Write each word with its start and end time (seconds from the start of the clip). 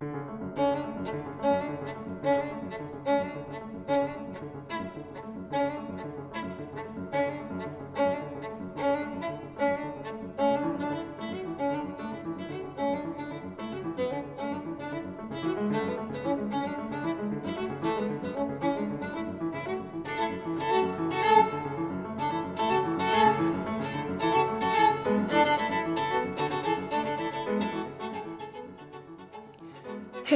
Heil 0.00 1.53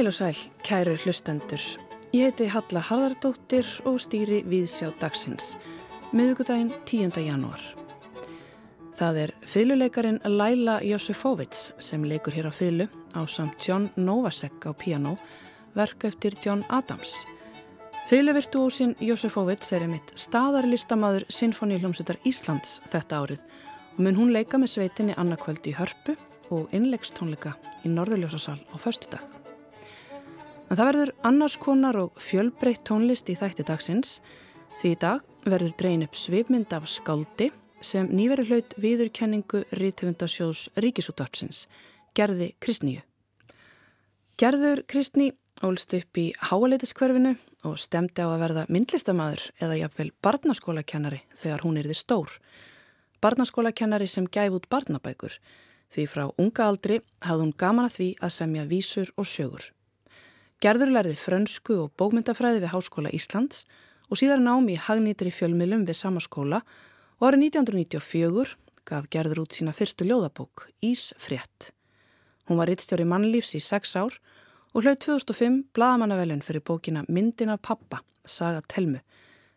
og 0.09 0.13
sæl, 0.13 0.37
kæru 0.65 0.95
hlustendur. 1.03 1.61
Ég 2.13 2.31
heiti 2.31 2.47
Halla 2.49 2.81
Harðardóttir 2.81 3.67
og 3.85 3.99
stýri 4.01 4.39
Víðsjá 4.49 4.89
dagsins, 4.97 5.51
miðugudaginn 6.15 6.71
10. 6.89 7.19
janúar. 7.21 7.61
Það 8.97 9.19
er 9.23 9.33
fylguleikarin 9.45 10.17
Laila 10.25 10.79
Josefovits 10.81 11.75
sem 11.77 12.07
leikur 12.09 12.33
hér 12.33 12.49
á 12.49 12.53
fylgu 12.53 12.89
á 13.13 13.21
samt 13.29 13.61
John 13.61 13.89
Novasek 13.95 14.65
á 14.65 14.73
piano, 14.73 15.17
verk 15.77 16.09
eftir 16.09 16.33
John 16.41 16.65
Adams. 16.69 17.27
Fylguvirtuósin 18.09 18.95
Josefovits 18.99 19.73
er 19.77 19.85
einmitt 19.85 20.15
staðarlistamaður 20.17 21.29
Sinfoníuljómsveitar 21.29 22.17
Íslands 22.25 22.79
þetta 22.89 23.21
árið 23.21 23.45
og 23.93 24.05
mun 24.07 24.17
hún 24.17 24.33
leika 24.33 24.57
með 24.57 24.73
sveitinni 24.73 25.17
annarkvöldi 25.21 25.75
í 25.75 25.77
Hörpu 25.77 26.17
og 26.49 26.73
innlegstónleika 26.73 27.59
í 27.85 27.93
Norðurljósasal 27.93 28.57
á 28.73 28.75
förstu 28.81 29.13
dag. 29.13 29.38
En 30.69 30.77
það 30.77 30.85
verður 30.85 31.11
annars 31.25 31.55
konar 31.57 31.97
og 31.97 32.19
fjölbreytt 32.21 32.83
tónlist 32.85 33.29
í 33.31 33.35
þætti 33.37 33.65
dagsins 33.65 34.19
því 34.77 34.91
í 34.93 34.97
dag 35.01 35.23
verður 35.49 35.73
dreyin 35.79 36.05
upp 36.05 36.17
svipmynd 36.17 36.73
af 36.77 36.85
skáldi 36.85 37.49
sem 37.81 38.09
nýveri 38.13 38.45
hlaut 38.45 38.75
viðurkenningu 38.77 39.63
Rítvundasjós 39.79 40.67
Ríkisúttarpsins, 40.77 41.63
Gerði 42.13 42.51
Kristníu. 42.61 43.01
Gerður 44.37 44.83
Kristní 44.85 45.31
ólst 45.65 45.95
upp 45.97 46.21
í 46.21 46.27
háaleitiskverfinu 46.51 47.33
og 47.65 47.79
stemdi 47.81 48.21
á 48.21 48.29
að 48.29 48.43
verða 48.43 48.67
myndlistamæður 48.69 49.47
eða 49.63 49.79
jafnvel 49.81 50.11
barnaskólakennari 50.21 51.23
þegar 51.33 51.65
hún 51.65 51.81
erði 51.81 51.97
stór. 51.97 52.37
Barnaskólakennari 53.23 54.07
sem 54.07 54.29
gæf 54.29 54.53
út 54.59 54.69
barnabækur 54.69 55.41
því 55.89 56.05
frá 56.13 56.27
unga 56.37 56.69
aldri 56.69 57.01
hafði 57.25 57.47
hún 57.47 57.57
gaman 57.57 57.89
að 57.89 57.97
því 57.97 58.09
að 58.21 58.35
semja 58.37 58.69
vísur 58.69 59.13
og 59.17 59.25
sögur. 59.25 59.65
Gerður 60.59 60.89
lærði 60.91 61.13
frönsku 61.15 61.75
og 61.85 61.91
bókmyndafræði 61.95 62.59
við 62.59 62.73
Háskóla 62.73 63.11
Íslands 63.15 63.61
og 64.11 64.19
síðar 64.19 64.41
námi 64.43 64.73
í 64.73 64.81
hagnýtri 64.83 65.31
fjölmilum 65.31 65.85
við 65.87 65.95
sama 65.95 66.19
skóla 66.19 66.59
og 67.21 67.29
árið 67.29 67.45
1994 67.45 68.57
gaf 68.89 69.07
Gerður 69.07 69.45
út 69.45 69.55
sína 69.55 69.71
fyrstu 69.71 70.03
ljóðabók, 70.09 70.65
Ísfrétt. 70.83 71.71
Hún 72.51 72.59
var 72.59 72.67
rittstjóri 72.67 73.07
mannlífs 73.07 73.55
í 73.55 73.63
sex 73.63 73.95
ár 73.95 74.19
og 74.75 74.83
hlaut 74.83 74.99
2005 74.99 75.61
bladamannavelun 75.71 76.43
fyrir 76.43 76.65
bókina 76.67 77.05
Myndin 77.07 77.55
af 77.55 77.63
pappa, 77.63 78.03
Saga 78.25 78.59
Telmu. 78.67 78.99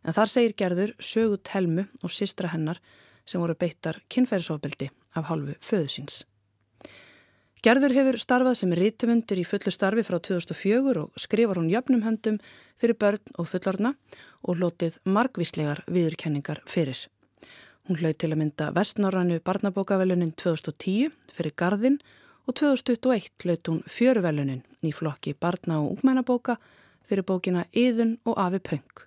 En 0.06 0.14
þar 0.14 0.30
segir 0.30 0.54
Gerður 0.54 0.94
sögu 1.02 1.42
Telmu 1.42 1.88
og 2.02 2.14
sistra 2.14 2.54
hennar 2.54 2.78
sem 3.26 3.42
voru 3.42 3.58
beittar 3.58 3.98
kynferðsofbeldi 4.06 4.92
af 5.18 5.32
hálfu 5.32 5.58
föðusins. 5.58 6.22
Gerður 7.62 7.92
hefur 7.94 8.16
starfað 8.18 8.56
sem 8.58 8.72
rítumundur 8.74 9.38
í 9.38 9.44
fullu 9.46 9.70
starfi 9.70 10.02
frá 10.02 10.16
2004 10.18 11.02
og 11.04 11.20
skrifar 11.22 11.60
hún 11.60 11.68
jöfnum 11.70 12.00
höndum 12.02 12.40
fyrir 12.82 12.96
börn 12.98 13.36
og 13.38 13.46
fullorna 13.46 13.92
og 14.42 14.58
lotið 14.58 14.96
margvíslegar 15.06 15.84
viðurkenningar 15.86 16.58
fyrir. 16.66 17.04
Hún 17.86 18.00
hlaut 18.00 18.18
til 18.18 18.32
að 18.32 18.40
mynda 18.40 18.72
vestnorrannu 18.74 19.38
barnabókavelunin 19.46 20.34
2010 20.34 21.14
fyrir 21.36 21.54
Garðin 21.54 22.00
og 22.50 22.58
2021 22.58 23.46
hlaut 23.46 23.70
hún 23.70 23.80
fjöruvelunin 23.86 24.66
í 24.82 24.90
flokki 24.90 25.36
barna- 25.38 25.78
og 25.84 25.94
ungmennabóka 25.94 26.58
fyrir 27.06 27.22
bókina 27.22 27.68
Íðun 27.70 28.18
og 28.26 28.42
Afi 28.42 28.58
Pöng. 28.58 29.06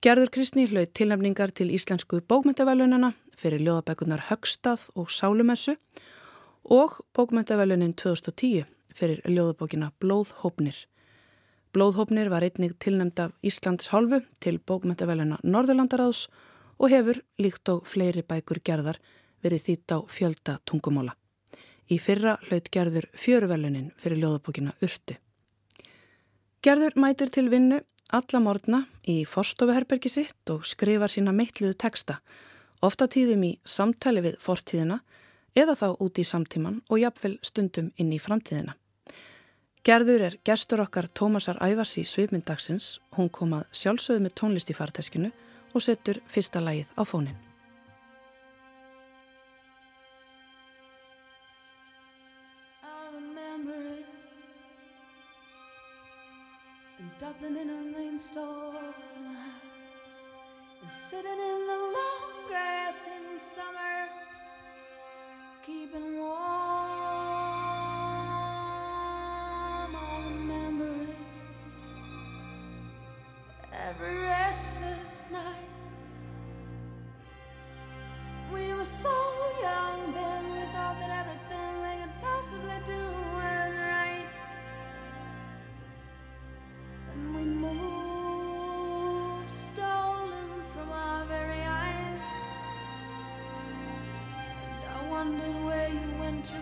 Gerður 0.00 0.32
Kristni 0.32 0.64
hlaut 0.72 0.96
tilnefningar 0.96 1.52
til 1.52 1.68
íslensku 1.68 2.24
bókmyndavelunana 2.24 3.12
fyrir 3.36 3.60
ljóðabækunar 3.60 4.30
Högstað 4.32 4.88
og 4.96 5.12
Sálumessu 5.12 5.76
og 5.76 6.14
bókmyndavelunin 7.12 7.92
2010 7.92 8.64
fyrir 8.94 9.20
ljóðabókina 9.28 9.90
Blóðhópnir. 10.00 10.86
Blóðhópnir 11.76 12.30
var 12.32 12.46
einnig 12.46 12.78
tilnæmt 12.80 13.18
af 13.20 13.34
Íslands 13.44 13.90
hálfu 13.92 14.22
til 14.40 14.56
bókmyndaveluna 14.64 15.42
Norðurlandaráðs 15.44 16.28
og 16.78 16.88
hefur, 16.88 17.20
líkt 17.36 17.68
og 17.68 17.84
fleiri 17.84 18.22
bækur 18.24 18.62
gerðar, 18.64 18.96
verið 19.44 19.66
þýtt 19.66 19.92
á 19.92 19.98
fjölda 20.08 20.54
tungumóla. 20.64 21.12
Í 21.92 21.98
fyrra 22.00 22.38
hlaut 22.46 22.70
gerður 22.72 23.10
fjöruvelunin 23.12 23.90
fyrir 24.00 24.22
ljóðabókina 24.22 24.72
Urtu. 24.80 25.18
Gerður 26.64 26.96
mætir 26.96 27.28
til 27.28 27.50
vinnu 27.52 27.82
alla 28.08 28.40
morgna 28.40 28.86
í 29.04 29.26
forstofuherbergi 29.28 30.08
sitt 30.08 30.54
og 30.54 30.64
skrifar 30.64 31.12
sína 31.12 31.36
meitluðu 31.36 31.76
teksta, 31.76 32.22
ofta 32.80 33.04
tíðum 33.04 33.44
í 33.50 33.52
samtali 33.68 34.24
við 34.24 34.40
fortíðina 34.40 35.02
eða 35.54 35.76
þá 35.78 35.88
út 36.02 36.18
í 36.18 36.24
samtíman 36.26 36.80
og 36.90 37.00
jafnvel 37.02 37.38
stundum 37.42 37.92
inn 37.96 38.12
í 38.12 38.20
framtíðina. 38.22 38.74
Gerður 39.84 40.28
er 40.30 40.36
gestur 40.48 40.80
okkar 40.80 41.10
Tómasar 41.12 41.58
Ævars 41.60 41.98
í 42.00 42.06
svipmyndagsins, 42.08 43.00
hún 43.18 43.28
kom 43.28 43.52
að 43.58 43.66
sjálfsögðu 43.76 44.24
með 44.24 44.38
tónlist 44.40 44.70
í 44.72 44.76
farteskinu 44.78 45.32
og 45.74 45.84
setur 45.84 46.22
fyrsta 46.26 46.62
lægið 46.64 46.94
á 46.96 47.02
fónin. 47.04 47.36
Dublin 57.24 57.56
in 57.56 57.70
a 57.70 57.96
rainstorm 57.96 58.94
Sitting 60.86 61.40
in 61.50 61.66
the 61.66 61.78
long 61.96 62.48
grass 62.48 63.08
in 63.08 63.38
summer 63.38 64.03
keeping 65.66 66.18
warm. 66.18 66.36
I 69.96 70.22
remember 70.28 70.84
it 70.84 71.16
every 73.72 74.16
restless 74.18 75.30
night. 75.32 75.42
We 78.52 78.74
were 78.74 78.84
so 78.84 79.16
young 79.62 80.12
then, 80.12 80.44
we 80.52 80.60
thought 80.74 80.96
that 81.00 81.10
everything 81.20 81.80
we 81.80 82.02
could 82.02 82.14
possibly 82.20 82.78
do 82.84 83.02
was 83.36 83.74
right. 83.74 84.32
And 87.12 87.34
we 87.34 87.44
moved 87.44 88.23
wondered 95.14 95.64
where 95.64 95.88
you 95.90 96.08
went 96.18 96.44
to. 96.44 96.56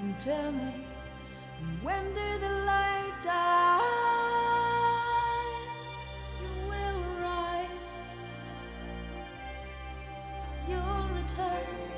And 0.00 0.20
tell 0.20 0.52
me, 0.52 0.86
when 1.82 2.04
did 2.14 2.40
the 2.40 2.54
light 2.70 3.16
die? 3.24 3.80
You 6.40 6.52
will 6.70 7.00
rise, 7.28 7.96
you'll 10.68 11.08
return. 11.18 11.93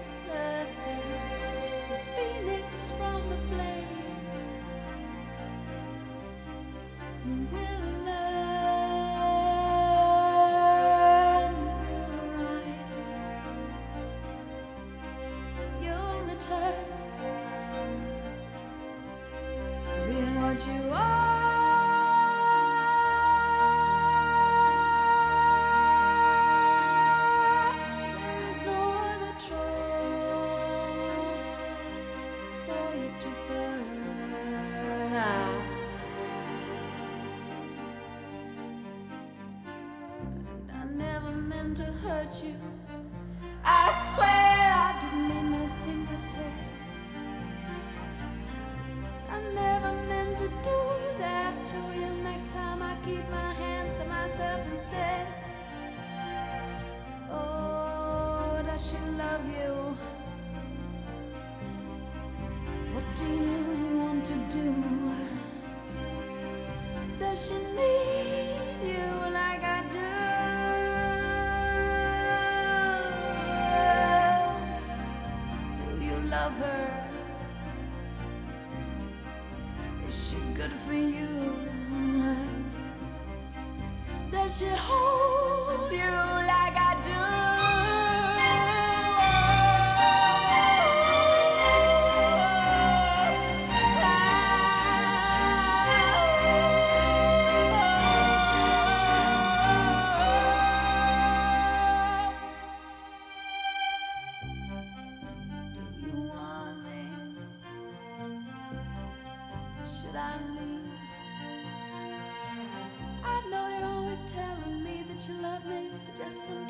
some 116.37 116.66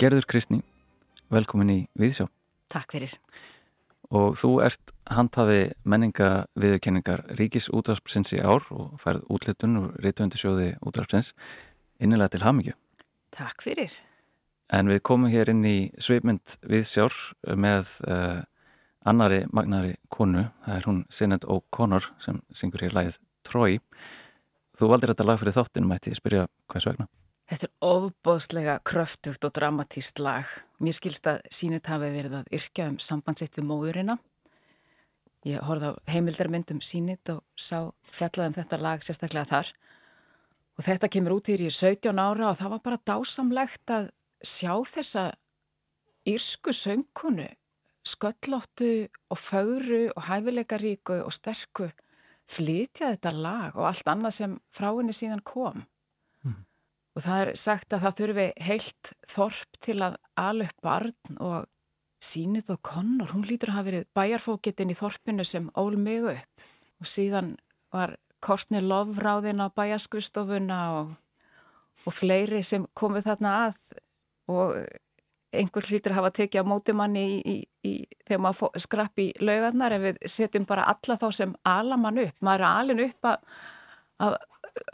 Gerður 0.00 0.24
Kristni, 0.24 0.62
velkomin 1.28 1.70
í 1.74 1.80
Viðsjá. 2.00 2.24
Takk 2.72 2.94
fyrir. 2.94 3.12
Og 4.16 4.38
þú 4.40 4.48
ert 4.64 4.94
handhafi 5.12 5.74
menninga 5.84 6.46
viðurkenningar 6.56 7.26
Ríkis 7.36 7.66
útvarpsins 7.68 8.32
í 8.32 8.40
ár 8.40 8.64
og 8.72 8.94
færð 9.02 9.26
útlitun 9.28 9.76
og 9.82 10.00
reytuundisjóði 10.00 10.70
útvarpsins 10.80 11.34
innilega 12.00 12.32
til 12.32 12.42
hamingju. 12.46 12.74
Takk 13.36 13.60
fyrir. 13.66 14.00
En 14.72 14.88
við 14.88 15.02
komum 15.04 15.28
hér 15.28 15.52
inn 15.52 15.60
í 15.68 15.76
sveipmynd 16.00 16.56
Viðsjár 16.64 17.20
með 17.60 17.92
uh, 18.08 18.40
annari 19.04 19.44
magnari 19.52 19.98
konu, 20.08 20.48
það 20.64 20.78
er 20.78 20.88
hún 20.88 21.06
Sinead 21.12 21.44
O'Connor 21.44 22.08
sem 22.24 22.40
syngur 22.56 22.88
hér 22.88 22.96
lægið 22.96 23.20
Trói. 23.44 23.82
Þú 24.80 24.94
valdir 24.94 25.12
þetta 25.12 25.28
lag 25.28 25.44
fyrir 25.44 25.60
þáttin, 25.60 25.92
mætti 25.92 26.14
ég 26.14 26.22
spyrja 26.24 26.48
hvers 26.72 26.88
vegna? 26.88 27.12
Þetta 27.50 27.66
er 27.66 27.72
ofbóðslega 27.82 28.74
kröftugt 28.86 29.42
og 29.42 29.52
dramatíst 29.56 30.20
lag. 30.22 30.46
Mér 30.78 30.94
skilst 30.94 31.26
að 31.26 31.40
sínit 31.50 31.88
hafi 31.90 32.12
verið 32.14 32.36
að 32.38 32.52
yrkja 32.54 32.86
um 32.92 32.98
sambandsitt 33.02 33.58
við 33.58 33.66
móðurina. 33.66 34.16
Ég 35.48 35.64
horfði 35.66 35.90
á 35.90 35.92
heimildarmyndum 36.14 36.82
sínit 36.84 37.32
og 37.32 37.42
sá 37.58 37.90
fjallaðum 38.14 38.54
þetta 38.60 38.78
lag 38.78 39.02
sérstaklega 39.02 39.50
þar. 39.50 39.72
Og 40.78 40.86
þetta 40.86 41.10
kemur 41.10 41.40
út 41.40 41.50
í 41.50 41.58
17 41.66 42.22
ára 42.22 42.52
og 42.52 42.60
það 42.60 42.74
var 42.76 42.84
bara 42.86 43.02
dásamlegt 43.10 43.94
að 43.98 44.12
sjá 44.46 44.72
þessa 44.86 45.24
írsku 46.30 46.72
söngkonu 46.76 47.48
sköllóttu 48.06 49.08
og 49.28 49.38
fögru 49.38 50.12
og 50.16 50.22
hæfileikaríku 50.28 51.20
og 51.24 51.32
sterku 51.32 51.90
flytja 52.50 53.12
þetta 53.14 53.32
lag 53.34 53.76
og 53.76 53.90
allt 53.90 54.08
annað 54.08 54.36
sem 54.38 54.56
frá 54.74 54.90
henni 54.94 55.14
síðan 55.14 55.42
kom. 55.44 55.84
Og 57.16 57.24
það 57.24 57.42
er 57.42 57.52
sagt 57.58 57.94
að 57.94 58.04
það 58.06 58.18
þurfi 58.20 58.46
heilt 58.66 59.12
þorp 59.28 59.78
til 59.86 59.98
að 60.06 60.16
ala 60.38 60.68
upp 60.68 60.84
barn 60.86 61.40
og 61.40 61.68
sínit 62.20 62.68
og 62.72 62.82
konnur, 62.84 63.32
hún 63.32 63.46
lítur 63.48 63.72
að 63.72 63.78
hafa 63.78 63.88
verið 63.88 64.08
bæjarfókitinn 64.16 64.92
í 64.92 64.98
þorpinu 64.98 65.46
sem 65.48 65.70
ól 65.80 65.96
mig 65.96 66.26
upp 66.34 66.66
og 67.00 67.08
síðan 67.08 67.54
var 67.94 68.18
Kortni 68.44 68.80
Lofráðin 68.80 69.60
á 69.60 69.68
bæjaskristofuna 69.72 70.80
og, 71.00 71.14
og 72.06 72.16
fleiri 72.16 72.62
sem 72.64 72.86
komið 72.96 73.26
þarna 73.28 73.54
að 73.66 74.00
og 74.50 74.76
einhver 75.50 75.86
hlýtur 75.88 76.14
hafa 76.14 76.30
tekið 76.34 76.62
á 76.62 76.70
mótimanni 76.70 77.22
í, 77.26 77.38
í, 77.40 77.56
í, 77.86 77.92
þegar 78.28 78.42
maður 78.44 78.82
skrapp 78.84 79.22
í 79.22 79.28
laugarnar 79.42 79.96
ef 79.96 80.04
við 80.04 80.20
setjum 80.30 80.66
bara 80.68 80.86
alla 80.92 81.16
þá 81.18 81.26
sem 81.34 81.54
alamann 81.66 82.20
upp. 82.22 82.36
Maður 82.46 82.66
er 82.66 82.68
alin 82.70 83.02
upp 83.08 83.30
að, 83.32 83.56
að, 84.26 84.36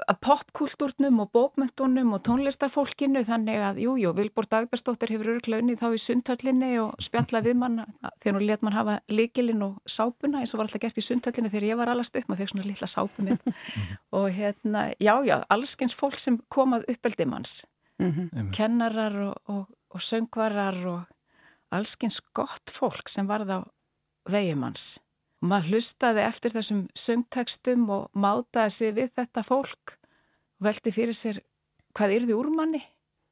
að 0.07 0.19
popkultúrnum 0.27 1.21
og 1.23 1.31
bókmyndunum 1.35 2.15
og 2.17 2.23
tónlistarfólkinu 2.27 3.23
þannig 3.27 3.63
að 3.69 3.81
jújú, 3.85 3.97
jú, 4.03 4.13
Vilbór 4.19 4.49
Dagbjörnsdóttir 4.51 5.13
hefur 5.15 5.33
örklaunni 5.37 5.77
þá 5.79 5.87
í 5.93 6.03
sundhöllinni 6.03 6.73
og 6.83 6.97
spjalla 7.03 7.43
við 7.45 7.57
mann 7.61 7.79
þegar 8.23 8.39
hún 8.39 8.47
let 8.47 8.67
mann 8.67 8.77
hafa 8.77 8.99
líkilinn 9.09 9.63
og 9.67 9.79
sápuna 9.87 10.43
eins 10.43 10.55
og 10.55 10.61
var 10.61 10.69
alltaf 10.69 10.83
gert 10.83 10.99
í 10.99 11.07
sundhöllinni 11.07 11.53
þegar 11.53 11.71
ég 11.71 11.81
var 11.81 11.93
allast 11.93 12.17
upp, 12.17 12.29
maður 12.29 12.43
fekk 12.45 12.55
svona 12.55 12.69
lilla 12.69 12.91
sápu 12.91 13.27
minn 13.27 13.41
og 14.17 14.29
hérna, 14.35 14.91
jájá, 14.99 15.41
allskyns 15.49 15.97
fólk 15.97 16.19
sem 16.23 16.41
komað 16.49 16.87
uppeldi 16.93 17.27
manns, 17.27 17.65
mm 18.03 18.13
-hmm. 18.13 18.53
kennarar 18.53 19.21
og, 19.31 19.35
og 19.47 19.67
og 19.97 20.03
söngvarar 20.05 20.77
og 20.87 21.05
allskins 21.73 22.21
gott 22.37 22.71
fólk 22.73 23.09
sem 23.09 23.27
varð 23.29 23.51
á 23.57 23.61
vegimanns. 24.31 24.99
Og 25.47 25.51
maður 25.53 25.77
hlustaði 25.77 26.25
eftir 26.27 26.51
þessum 26.57 26.79
söngtekstum 26.99 27.85
og 27.95 28.07
mátaði 28.19 28.73
sig 28.75 28.95
við 28.97 29.13
þetta 29.15 29.45
fólk 29.47 29.93
og 29.95 30.67
veldi 30.67 30.91
fyrir 30.91 31.15
sér 31.15 31.39
hvað 31.95 32.15
yrði 32.17 32.35
úr 32.35 32.49
manni, 32.51 32.81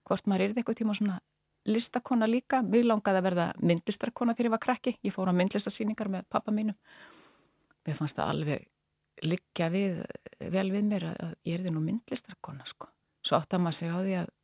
hvort 0.06 0.28
maður 0.30 0.44
yrði 0.44 0.62
eitthvað 0.62 0.78
tíma 0.78 0.94
svona 0.94 1.16
listakona 1.66 2.28
líka. 2.30 2.60
Mér 2.62 2.86
langaði 2.86 3.18
að 3.18 3.26
verða 3.26 3.48
myndlistarkona 3.58 4.38
þegar 4.38 4.46
ég 4.46 4.54
var 4.54 4.62
krakki. 4.62 4.94
Ég 5.02 5.16
fór 5.16 5.34
á 5.34 5.38
myndlistarsýningar 5.40 6.12
með 6.14 6.30
pappa 6.30 6.54
mínum. 6.54 6.78
Mér 7.82 7.98
fannst 7.98 8.22
það 8.22 8.30
alveg 8.36 8.70
liggja 9.26 9.72
við, 9.74 10.00
vel 10.54 10.68
við 10.70 10.88
mér 10.94 11.10
að 11.10 11.36
ég 11.50 11.58
erði 11.58 11.74
nú 11.74 11.82
myndlistarkona 11.82 12.70
sko. 12.70 12.94
Svo 13.26 13.42
átt 13.42 13.58
að 13.58 13.66
maður 13.66 13.80
segja 13.80 13.98
á 13.98 14.04
því 14.06 14.18
að 14.20 14.34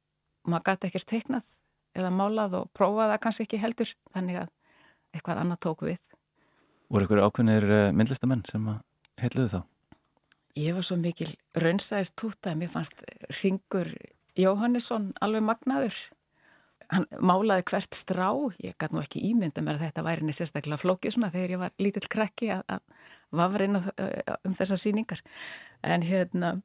maður 0.50 0.66
gæti 0.72 0.90
ekkert 0.90 1.12
teiknað 1.14 1.58
eða 1.94 2.10
málað 2.18 2.62
og 2.64 2.74
prófaða 2.74 3.22
kannski 3.22 3.46
ekki 3.46 3.62
heldur 3.62 3.94
þannig 4.10 4.42
að 4.42 4.56
eitthvað 5.14 5.44
annað 5.44 5.68
tók 5.68 5.86
við 5.86 6.10
Voru 6.90 7.06
ykkur 7.06 7.23
ákveðnir 7.25 7.66
eh, 7.70 7.90
myndlistamenn 7.97 8.44
sem 8.49 8.64
heitluðu 9.20 9.50
þá? 9.52 9.61
Ég 10.59 10.75
var 10.75 10.87
svo 10.87 10.97
mikil 10.99 11.30
raunsæðist 11.54 12.16
túta 12.18 12.56
mér 12.59 12.73
fannst 12.73 13.04
Ringur 13.40 13.92
Jóhannesson 14.38 15.12
alveg 15.23 15.44
magnaður 15.47 15.99
hann 16.90 17.06
málaði 17.23 17.68
hvert 17.70 17.94
strá 17.94 18.26
ég 18.59 18.75
gæti 18.75 18.97
nú 18.97 19.02
ekki 19.04 19.23
ímynda 19.28 19.62
mér 19.62 19.78
að 19.78 19.87
þetta 19.87 20.06
væri 20.09 20.26
neð 20.26 20.40
sérstaklega 20.40 20.82
flókið 20.82 21.14
svona 21.14 21.30
þegar 21.30 21.54
ég 21.54 21.62
var 21.62 21.76
lítill 21.78 22.11
krekki 22.11 22.50
að, 22.56 22.64
að 22.66 22.82
vafra 23.38 23.68
inn 23.68 23.78
um 23.78 24.56
þessar 24.59 24.80
síningar 24.82 25.23
en 25.87 26.02
hérna 26.02 26.56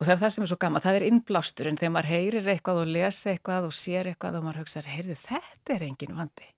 Og 0.00 0.06
það 0.06 0.14
er 0.14 0.20
það 0.20 0.32
sem 0.34 0.44
er 0.44 0.48
svo 0.50 0.56
gaman, 0.60 0.82
það 0.82 0.96
er 0.98 1.04
innblástur 1.06 1.68
en 1.70 1.76
þegar 1.78 1.92
maður 1.94 2.10
heyrir 2.10 2.48
eitthvað 2.50 2.80
og 2.82 2.88
lesa 2.90 3.30
eitthvað 3.30 3.68
og 3.68 3.76
sér 3.78 4.08
eitthvað 4.10 4.38
og 4.40 4.42
maður 4.44 4.64
hugsaður, 4.64 4.88
heyrðu 4.90 5.14
þetta 5.20 5.74
er 5.74 5.84
engin 5.86 6.16
vandi. 6.18 6.48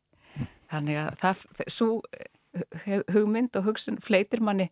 Þannig 0.70 1.00
að 1.02 1.18
það, 1.20 1.42
svo 1.70 1.88
eh, 2.16 2.30
hugmynd 2.86 3.56
og 3.58 3.70
hugsun 3.70 3.98
fleitir 4.02 4.42
manni 4.44 4.70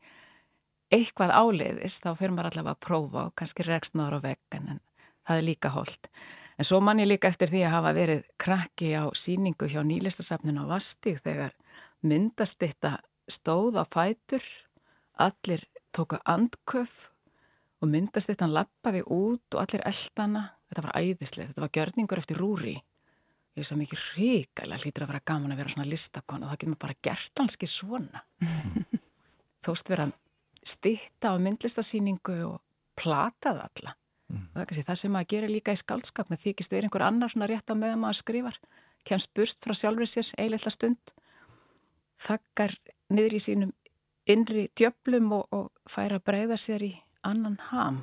eitthvað 0.92 1.32
áleiðist, 1.34 2.04
þá 2.04 2.14
fyrir 2.18 2.34
maður 2.34 2.50
allavega 2.52 2.76
að 2.76 2.84
prófa 2.86 3.26
og 3.28 3.34
kannski 3.38 3.66
rekst 3.66 3.96
maður 3.98 4.20
á 4.20 4.26
veggan 4.28 4.72
en 4.74 4.80
það 5.24 5.40
er 5.40 5.46
líka 5.48 5.72
holdt. 5.74 6.10
En 6.58 6.68
svo 6.68 6.78
manni 6.84 7.06
líka 7.06 7.30
eftir 7.32 7.50
því 7.50 7.64
að 7.66 7.74
hafa 7.74 7.94
verið 7.96 8.28
krakki 8.38 8.92
á 8.94 9.04
síningu 9.16 9.66
hjá 9.70 9.80
nýlistasafninu 9.82 10.68
á 10.68 10.70
Vastíð 10.70 11.22
þegar 11.24 11.56
myndast 12.04 12.60
þetta 12.62 12.98
stóð 13.26 13.80
á 13.80 13.84
fætur, 13.88 14.44
allir 15.18 15.64
tóka 15.94 16.20
andköf 16.28 17.10
og 17.82 17.90
myndast 17.90 18.30
þetta 18.30 18.46
hann 18.46 18.58
lappaði 18.58 19.02
út 19.08 19.56
og 19.56 19.62
allir 19.64 19.82
eldana, 19.88 20.44
þetta 20.70 20.86
var 20.86 20.96
æðislega, 21.00 21.50
þetta 21.50 21.64
var 21.64 21.74
gjörningur 21.78 22.22
eftir 22.22 22.40
rúri. 22.40 22.76
Ég 23.54 23.62
veist 23.62 23.74
að 23.74 23.80
mikið 23.84 24.04
ríkæla 24.16 24.76
hlýtur 24.82 25.04
að 25.04 25.10
vera 25.12 25.26
gaman 25.30 25.54
að 25.54 25.60
vera 25.62 25.70
svona 25.70 25.86
listakon 25.86 26.42
og 26.42 26.50
það 26.50 26.56
getur 26.58 26.70
maður 26.72 26.84
bara 26.84 26.96
gert 27.06 27.42
hanski 27.42 27.68
svona. 27.70 28.22
Þóst 29.64 29.92
vera 29.92 30.08
stitta 30.66 31.30
á 31.30 31.38
myndlistasýningu 31.38 32.38
og 32.48 32.56
platað 32.98 33.62
alla. 33.68 33.94
Mm. 34.32 34.42
Og 34.48 34.56
það 34.56 34.64
er 34.64 34.68
kannski 34.70 34.86
það 34.88 35.00
sem 35.00 35.14
maður 35.14 35.30
gerir 35.34 35.52
líka 35.52 35.74
í 35.76 35.78
skaldskap 35.78 36.32
með 36.32 36.42
þykist 36.48 36.74
þeir 36.74 36.88
einhver 36.88 37.06
annar 37.06 37.30
svona 37.30 37.50
rétt 37.50 37.70
á 37.70 37.74
meðan 37.78 38.02
maður 38.02 38.20
skrifar. 38.24 38.58
Kemst 39.06 39.30
burt 39.36 39.62
frá 39.62 39.76
sjálfur 39.76 40.10
sér 40.10 40.30
eiginlega 40.34 40.72
stund, 40.72 41.14
þakkar 42.24 42.74
niður 43.12 43.36
í 43.36 43.42
sínum 43.44 43.74
innri 44.26 44.70
djöblum 44.74 45.30
og, 45.36 45.46
og 45.52 45.90
fær 45.90 46.16
að 46.16 46.24
breyða 46.26 46.58
sér 46.58 46.86
í 46.86 46.94
annan 47.22 47.60
ham. 47.70 48.02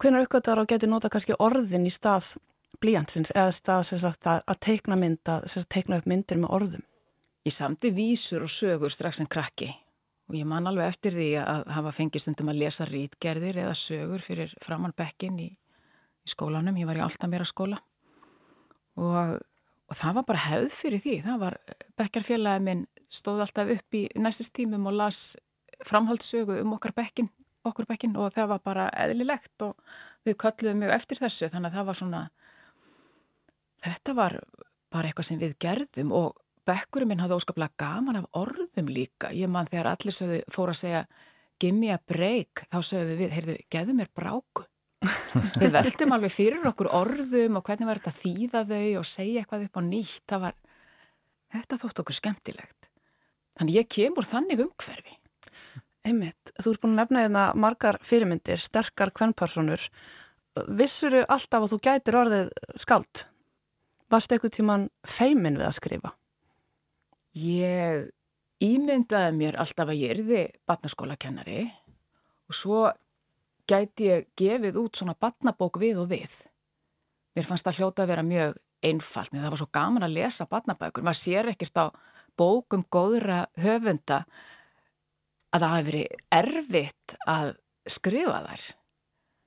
Hvernig 0.00 0.24
aukvöldar 0.24 0.62
á 0.62 0.64
geti 0.70 0.88
nota 0.88 1.10
kannski 1.12 1.36
orðin 1.36 1.84
í 1.84 1.92
stað 1.92 2.38
blíjansins 2.80 3.32
eða 3.34 3.52
stað 3.54 3.82
sagt, 3.90 4.26
að, 4.26 4.42
að 4.46 4.60
teikna 4.66 4.98
mynd, 5.00 5.20
að 5.28 5.46
sagt, 5.52 5.70
teikna 5.72 6.00
upp 6.00 6.08
myndir 6.10 6.40
með 6.40 6.54
orðum? 6.56 6.84
Ég 7.46 7.56
samti 7.56 7.90
vísur 7.96 8.44
og 8.44 8.52
sögur 8.52 8.92
strax 8.92 9.22
en 9.22 9.30
krakki 9.30 9.70
og 10.30 10.36
ég 10.38 10.46
man 10.46 10.68
alveg 10.70 10.92
eftir 10.92 11.16
því 11.16 11.28
að 11.42 11.70
hafa 11.74 11.94
fengið 11.96 12.24
stundum 12.24 12.52
að 12.52 12.60
lesa 12.62 12.86
rítgerðir 12.86 13.62
eða 13.64 13.76
sögur 13.78 14.22
fyrir 14.22 14.52
framann 14.62 14.94
bekkin 14.96 15.40
í, 15.42 15.48
í 15.50 16.30
skólanum, 16.30 16.76
ég 16.78 16.86
var 16.86 17.00
í 17.00 17.04
alltaf 17.04 17.32
meira 17.32 17.48
skóla 17.48 17.80
og, 19.00 19.40
og 19.40 19.98
það 19.98 20.20
var 20.20 20.28
bara 20.28 20.44
hefð 20.46 20.76
fyrir 20.76 21.02
því, 21.02 21.16
það 21.26 21.42
var 21.42 21.58
bekkarfélagið 21.98 22.66
minn 22.68 22.86
stóð 23.10 23.42
alltaf 23.46 23.74
upp 23.74 23.98
í 23.98 24.06
næstist 24.20 24.54
tímum 24.60 24.86
og 24.92 24.98
las 25.00 25.24
framhaldssögu 25.88 26.60
um 26.60 26.76
okkar 26.76 26.94
bekkin 26.94 27.32
okkur 27.66 27.88
bekkin 27.88 28.16
og 28.16 28.32
það 28.34 28.52
var 28.54 28.62
bara 28.64 28.86
eðlilegt 28.96 29.64
og 29.64 29.76
við 30.26 30.36
kölluðum 30.40 30.84
mjög 30.84 30.94
eftir 30.96 31.20
þessu. 31.20 31.48
Þannig 31.52 31.70
að 31.70 31.78
það 31.78 31.88
var 31.88 31.98
svona 31.98 32.22
þetta 33.84 34.14
var 34.16 34.38
bara 34.90 35.10
eitthvað 35.10 35.28
sem 35.28 35.40
við 35.40 35.56
gerðum 35.62 36.14
og 36.16 36.38
bekkurum 36.68 37.10
minn 37.10 37.22
hafði 37.22 37.38
óskaplega 37.40 37.78
gaman 37.80 38.20
af 38.20 38.28
orðum 38.38 38.90
líka. 38.90 39.30
Ég 39.34 39.50
mann 39.50 39.68
þegar 39.70 39.94
allir 39.94 40.14
sögðu 40.14 40.40
fór 40.52 40.72
að 40.72 40.80
segja 40.82 41.04
gimme 41.60 41.92
a 41.94 42.00
break 42.08 42.64
þá 42.70 42.78
sögðu 42.86 43.16
við, 43.20 43.32
heyrðu, 43.36 43.56
geðu 43.72 43.96
mér 43.96 44.10
bráku. 44.16 44.66
Við 45.60 45.72
veldum 45.72 46.12
alveg 46.12 46.32
fyrir 46.34 46.66
okkur 46.68 46.90
orðum 46.92 47.56
og 47.56 47.64
hvernig 47.64 47.88
var 47.88 48.00
þetta 48.02 48.18
þýða 48.18 48.62
þau 48.68 48.98
og 49.00 49.06
segja 49.08 49.40
eitthvað 49.40 49.64
upp 49.66 49.80
á 49.80 49.82
nýtt. 49.86 50.34
Var, 50.42 50.58
þetta 51.56 51.78
þótt 51.80 52.02
okkur 52.02 52.18
skemmtilegt. 52.18 52.90
Þannig 53.56 53.78
ég 53.80 53.88
kemur 53.96 54.28
þannig 54.28 54.60
umhverfi. 54.66 55.16
Einmitt, 56.06 56.52
þú 56.56 56.74
ert 56.74 56.82
búin 56.82 56.94
að 56.94 57.00
nefna 57.02 57.24
hérna 57.26 57.46
margar 57.60 57.98
fyrirmyndir, 58.04 58.60
sterkar 58.60 59.12
kvennpersonur. 59.16 59.82
Vissuru 60.76 61.24
alltaf 61.28 61.66
að 61.66 61.74
þú 61.74 61.80
gætir 61.84 62.20
orðið 62.20 62.52
skált? 62.80 63.26
Varst 64.10 64.32
eitthvað 64.32 64.56
tíman 64.56 64.88
feimin 65.06 65.58
við 65.58 65.68
að 65.68 65.76
skrifa? 65.76 66.14
Ég 67.38 68.08
ímyndaði 68.60 69.36
mér 69.38 69.58
alltaf 69.62 69.92
að 69.92 70.00
ég 70.02 70.16
erði 70.16 70.40
batnaskólakennari 70.68 71.62
og 72.50 72.56
svo 72.58 72.88
gæti 73.70 74.08
ég 74.10 74.26
gefið 74.38 74.80
út 74.82 74.98
svona 74.98 75.14
batnabók 75.14 75.78
við 75.80 76.02
og 76.02 76.10
við. 76.10 76.32
Mér 77.38 77.46
fannst 77.46 77.68
það 77.68 77.78
hljóta 77.78 78.04
að 78.04 78.10
vera 78.10 78.26
mjög 78.26 78.58
einfalt, 78.82 79.30
en 79.32 79.44
það 79.44 79.52
var 79.52 79.60
svo 79.60 79.68
gaman 79.76 80.06
að 80.06 80.16
lesa 80.16 80.48
batnabækur. 80.50 81.04
Maður 81.06 81.20
sér 81.20 81.52
ekkert 81.52 81.78
á 81.78 81.86
bókum 82.40 82.82
góðra 82.90 83.44
höfunda 83.60 84.24
að 85.54 85.62
það 85.62 85.72
hafi 85.74 85.88
verið 85.90 86.26
erfitt 86.40 87.16
að 87.30 87.54
skrifa 87.90 88.42
þær. 88.48 88.66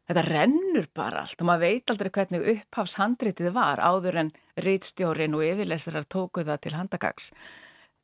Þetta 0.03 0.23
rennur 0.27 0.87
bara 0.91 1.21
allt 1.23 1.39
og 1.39 1.47
maður 1.47 1.63
veit 1.63 1.91
aldrei 1.93 2.09
hvernig 2.17 2.47
upphafshandritið 2.53 3.53
var 3.55 3.79
áður 3.79 4.17
en 4.23 4.31
rítstjórin 4.65 5.35
og 5.37 5.45
yfirlesarar 5.45 6.07
tóku 6.11 6.43
það 6.43 6.59
til 6.65 6.73
handagags. 6.75 7.29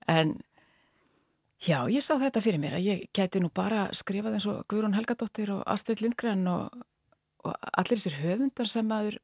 En 0.08 0.38
já, 1.60 1.84
ég 1.92 2.04
sá 2.06 2.14
þetta 2.22 2.44
fyrir 2.46 2.62
mér 2.64 2.78
að 2.78 2.88
ég 2.88 3.02
geti 3.16 3.42
nú 3.44 3.52
bara 3.52 3.90
skrifað 3.92 4.38
eins 4.38 4.48
og 4.48 4.62
Guðrún 4.72 4.96
Helgadóttir 4.96 5.52
og 5.58 5.66
Astrid 5.68 6.00
Lindgren 6.06 6.48
og, 6.48 6.86
og 7.44 7.68
allir 7.74 8.00
þessir 8.00 8.16
höfundar 8.22 8.72
sem 8.72 8.88
maður 8.88 9.20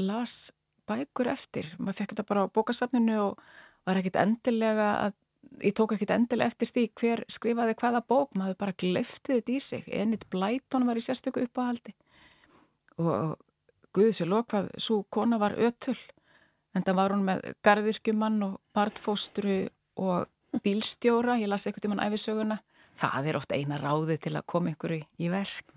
las 0.00 0.54
bækur 0.88 1.28
eftir. 1.28 1.68
Maður 1.76 2.00
fekk 2.00 2.16
þetta 2.16 2.26
bara 2.32 2.48
á 2.48 2.54
bókasafninu 2.56 3.20
og 3.26 3.44
var 3.84 4.00
ekkit 4.00 4.16
endilega 4.22 4.88
að 5.04 5.20
ég 5.68 5.76
tók 5.76 5.92
ekkit 5.92 6.16
endilega 6.16 6.48
eftir 6.48 6.72
því 6.72 6.88
hver 6.96 7.24
skrifaði 7.28 7.76
hvaða 7.76 8.02
bók, 8.08 8.32
maður 8.40 8.58
bara 8.64 8.76
gleftið 8.80 9.42
þetta 9.42 9.52
í 9.52 9.60
sig, 9.62 9.86
Enid 9.92 10.24
Blyton 10.32 10.88
var 10.88 10.96
í 10.96 11.04
sérstöku 11.04 11.44
uppáhaldi 11.44 11.92
og 13.02 13.36
Guðis 13.96 14.20
og 14.26 14.28
lokvað, 14.28 14.66
svo 14.76 15.02
kona 15.08 15.38
var 15.40 15.54
ötul 15.56 15.96
en 16.76 16.84
það 16.84 16.96
var 16.98 17.14
hún 17.14 17.22
með 17.24 17.46
gardirkjumann 17.64 18.42
og 18.44 18.58
bartfóstru 18.76 19.62
og 19.96 20.26
bílstjóra, 20.64 21.38
ég 21.40 21.48
las 21.48 21.64
ekkert 21.68 21.88
um 21.88 21.94
hann 21.94 22.04
æfisöguna, 22.04 22.58
það 23.00 23.30
er 23.30 23.38
ofta 23.38 23.56
eina 23.56 23.78
ráði 23.80 24.18
til 24.20 24.34
að 24.36 24.44
koma 24.52 24.74
ykkur 24.74 24.98
í 25.00 25.32
verk. 25.32 25.64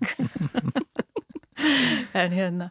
En 2.16 2.32
hérna 2.32 2.70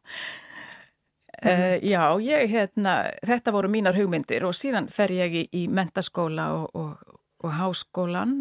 Uh, 1.39 1.79
já, 1.79 2.19
ég, 2.19 2.49
hérna, 2.51 3.13
þetta 3.23 3.53
voru 3.55 3.69
mínar 3.71 3.95
hugmyndir 3.95 4.43
og 4.43 4.51
síðan 4.57 4.89
fer 4.91 5.13
ég 5.15 5.35
í, 5.39 5.43
í 5.55 5.61
mentaskóla 5.71 6.49
og, 6.57 6.65
og, 6.75 7.13
og 7.39 7.53
háskólan 7.55 8.33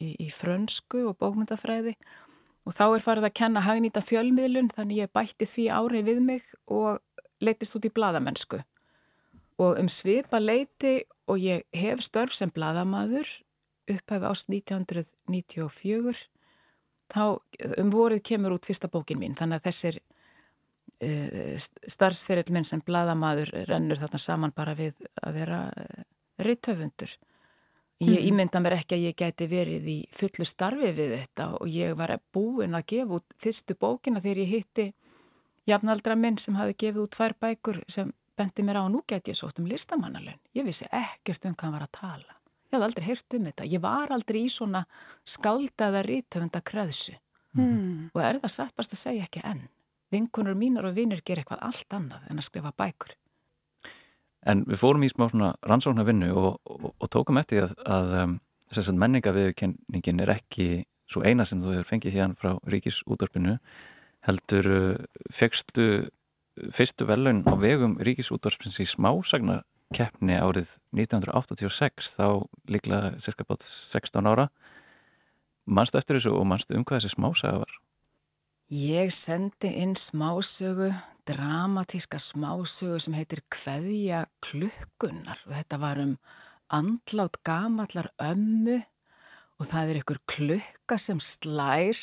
í, 0.00 0.14
í 0.16 0.30
frönsku 0.32 1.02
og 1.10 1.18
bókmyndafræði 1.20 1.92
og 1.92 2.31
þá 2.70 2.84
er 2.86 3.02
farið 3.02 3.26
að 3.26 3.34
kenna 3.40 3.64
hagnýta 3.66 4.02
fjölmiðlun 4.06 4.70
þannig 4.76 5.02
ég 5.02 5.14
bætti 5.14 5.48
því 5.48 5.64
ári 5.74 6.02
við 6.06 6.20
mig 6.22 6.44
og 6.70 7.00
leytist 7.42 7.74
út 7.74 7.88
í 7.88 7.90
bladamennsku 7.90 8.62
og 9.58 9.80
um 9.80 9.88
svipa 9.90 10.38
leiti 10.38 11.00
og 11.26 11.42
ég 11.42 11.66
hef 11.74 12.04
störf 12.06 12.34
sem 12.36 12.52
bladamadur 12.54 13.26
upphæfi 13.90 14.28
ást 14.30 14.52
1994 14.52 16.28
þá 17.12 17.24
um 17.82 17.90
vorið 17.90 18.22
kemur 18.30 18.54
út 18.54 18.68
fyrsta 18.70 18.88
bókin 18.88 19.18
mín 19.18 19.34
þannig 19.34 19.58
að 19.58 19.70
þessir 19.70 20.02
Eh, 21.02 21.58
starfsferill 21.58 22.52
minn 22.54 22.66
sem 22.68 22.82
bladamadur 22.86 23.48
rennur 23.66 23.98
þarna 23.98 24.18
saman 24.22 24.52
bara 24.54 24.74
við 24.78 24.94
að 25.18 25.38
vera 25.40 25.58
eh, 25.74 26.04
reytöfundur. 26.46 27.16
Ég 28.02 28.18
mm. 28.18 28.28
ímynda 28.32 28.60
mér 28.62 28.76
ekki 28.80 28.96
að 28.96 29.04
ég 29.06 29.16
gæti 29.18 29.46
verið 29.46 29.88
í 29.88 29.96
fullu 30.10 30.46
starfi 30.48 30.90
við 30.96 31.14
þetta 31.20 31.48
og 31.60 31.70
ég 31.70 31.94
var 31.98 32.16
búinn 32.34 32.74
að 32.74 32.88
gefa 32.94 33.18
út 33.20 33.36
fyrstu 33.38 33.76
bókina 33.78 34.22
þegar 34.24 34.42
ég 34.42 34.52
hitti 34.56 34.86
jafnaldra 35.70 36.16
minn 36.18 36.38
sem 36.42 36.56
hafi 36.58 36.74
gefið 36.74 37.04
út 37.04 37.14
tvær 37.14 37.36
bækur 37.38 37.82
sem 37.86 38.10
bendi 38.38 38.64
mér 38.66 38.80
á 38.80 38.82
og 38.82 38.90
nú 38.94 39.02
gæti 39.06 39.30
ég 39.30 39.38
sótt 39.38 39.60
um 39.62 39.68
listamannalun. 39.70 40.40
Ég 40.56 40.66
vissi 40.66 40.88
ekkert 40.90 41.46
um 41.46 41.54
hvað 41.54 41.68
hann 41.68 41.76
var 41.78 41.86
að 41.86 41.94
tala. 42.00 42.38
Ég 42.72 42.74
hafði 42.74 42.88
aldrei 42.88 43.06
heyrt 43.06 43.36
um 43.38 43.46
þetta. 43.50 43.68
Ég 43.68 43.84
var 43.84 44.16
aldrei 44.16 44.40
í 44.42 44.50
svona 44.50 44.82
skáldaða 45.22 46.02
reytöfunda 46.08 46.64
kreðsu 46.64 47.14
mm. 47.54 48.10
og 48.14 48.20
er 48.24 48.42
það 48.42 48.56
satt 48.56 48.74
bara 48.74 48.90
að 48.90 49.04
segja 49.04 49.28
ekki 49.28 49.44
enn 49.46 49.68
vinkunur 50.12 50.56
mínar 50.58 50.90
og 50.90 50.96
vinnir 50.96 51.22
ger 51.24 51.40
eitthvað 51.40 51.62
allt 51.68 51.96
annað 51.96 52.30
en 52.30 52.40
að 52.40 52.48
skrifa 52.48 52.72
bækur. 52.76 53.14
En 54.48 54.64
við 54.66 54.80
fórum 54.80 55.04
í 55.06 55.10
smá 55.10 55.28
svona 55.30 55.52
rannsóknar 55.68 56.08
vinnu 56.08 56.32
og, 56.34 56.56
og, 56.66 56.88
og 56.98 57.10
tókum 57.12 57.38
eftir 57.38 57.66
að, 57.66 57.76
að 57.86 58.14
um, 58.22 58.38
þess 58.72 58.90
að 58.90 59.02
menningaviðkenningin 59.02 60.24
er 60.24 60.34
ekki 60.34 60.68
svo 61.10 61.22
eina 61.22 61.46
sem 61.46 61.60
þú 61.62 61.76
hefur 61.76 61.90
fengið 61.92 62.16
hérna 62.16 62.38
frá 62.40 62.56
Ríkisútvarpinu 62.72 63.58
heldur 64.26 64.70
uh, 64.72 65.22
fegstu 65.30 66.08
fyrstu 66.74 67.06
velun 67.08 67.44
á 67.48 67.54
vegum 67.56 67.96
Ríkisútvarpins 68.02 68.80
í 68.82 68.88
smásagnakeppni 68.88 70.36
árið 70.36 70.74
1986 70.96 72.16
þá 72.18 72.26
líklega 72.68 73.14
cirka 73.22 73.46
bát 73.48 73.64
16 73.64 74.28
ára 74.28 74.48
mannstu 75.64 76.00
eftir 76.00 76.18
þessu 76.18 76.34
og 76.36 76.46
mannstu 76.48 76.76
um 76.76 76.84
hvað 76.84 77.02
þessi 77.02 77.14
smásaga 77.16 77.62
var? 77.62 77.78
Ég 78.72 79.12
sendi 79.12 79.68
inn 79.82 79.94
smásögu, 79.98 80.92
dramatíska 81.28 82.18
smásögu 82.18 82.98
sem 83.00 83.14
heitir 83.14 83.42
Kveðja 83.52 84.24
klukkunar 84.42 85.38
og 85.46 85.54
þetta 85.54 85.78
var 85.82 86.00
um 86.02 86.16
andlátt 86.72 87.38
gamallar 87.46 88.08
ömmu 88.22 88.80
og 89.60 89.68
það 89.70 89.92
er 89.92 90.00
ykkur 90.00 90.20
klukka 90.26 90.98
sem 90.98 91.20
slær 91.22 92.00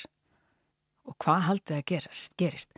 og 1.10 1.18
hvað 1.20 1.46
haldið 1.50 1.80
að 1.80 1.88
gerast, 1.92 2.38
gerist? 2.40 2.72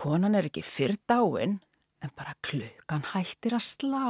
Konan 0.00 0.34
er 0.34 0.48
ekki 0.48 0.64
fyrr 0.66 0.96
dáin 1.06 1.60
en 2.02 2.14
bara 2.16 2.34
klukkan 2.42 3.04
hættir 3.12 3.54
að 3.54 3.66
slá. 3.68 4.08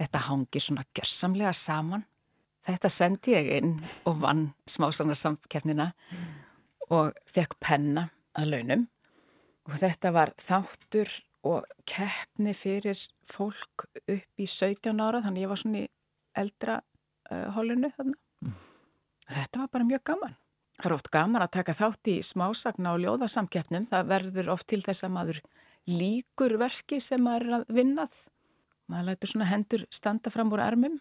Þetta 0.00 0.26
hangir 0.30 0.62
svona 0.62 0.86
gjörsamlega 0.96 1.52
saman. 1.56 2.06
Þetta 2.66 2.90
sendi 2.92 3.34
ég 3.34 3.50
inn 3.58 3.74
og 4.08 4.22
vann 4.22 4.46
smásanarsamkeppnina 4.70 5.90
og 6.96 7.12
fekk 7.28 7.58
penna 7.60 8.08
að 8.38 8.54
launum 8.54 8.86
og 9.66 9.76
þetta 9.80 10.12
var 10.14 10.32
þáttur 10.40 11.10
og 11.46 11.66
keppni 11.86 12.54
fyrir 12.56 12.98
fólk 13.26 13.86
upp 13.86 14.42
í 14.42 14.46
17 14.46 15.02
ára 15.02 15.22
þannig 15.24 15.46
ég 15.46 15.52
var 15.52 15.60
svona 15.60 15.84
í 15.84 15.90
eldra 16.36 16.80
uh, 17.30 17.46
holinu 17.56 17.90
þarna. 17.94 18.18
Mm. 18.44 18.56
Þetta 19.26 19.62
var 19.62 19.70
bara 19.72 19.88
mjög 19.88 20.04
gaman. 20.12 20.36
Það 20.76 20.88
er 20.90 20.94
oft 20.98 21.10
gaman 21.14 21.42
að 21.42 21.54
taka 21.56 21.74
þátt 21.76 22.10
í 22.12 22.16
smásagna 22.26 22.92
og 22.94 23.02
ljóðasamkeppnum. 23.02 23.86
Það 23.88 24.10
verður 24.10 24.50
oft 24.52 24.66
til 24.70 24.82
þess 24.84 25.06
að 25.06 25.14
maður 25.14 25.40
líkur 25.88 26.56
verki 26.60 27.00
sem 27.00 27.22
maður 27.24 27.46
er 27.46 27.56
að 27.58 27.70
vinnað. 27.78 28.18
Maður 28.90 29.08
lætur 29.10 29.32
svona 29.32 29.48
hendur 29.50 29.86
standa 29.94 30.30
fram 30.30 30.52
úr 30.54 30.62
ermum 30.62 30.98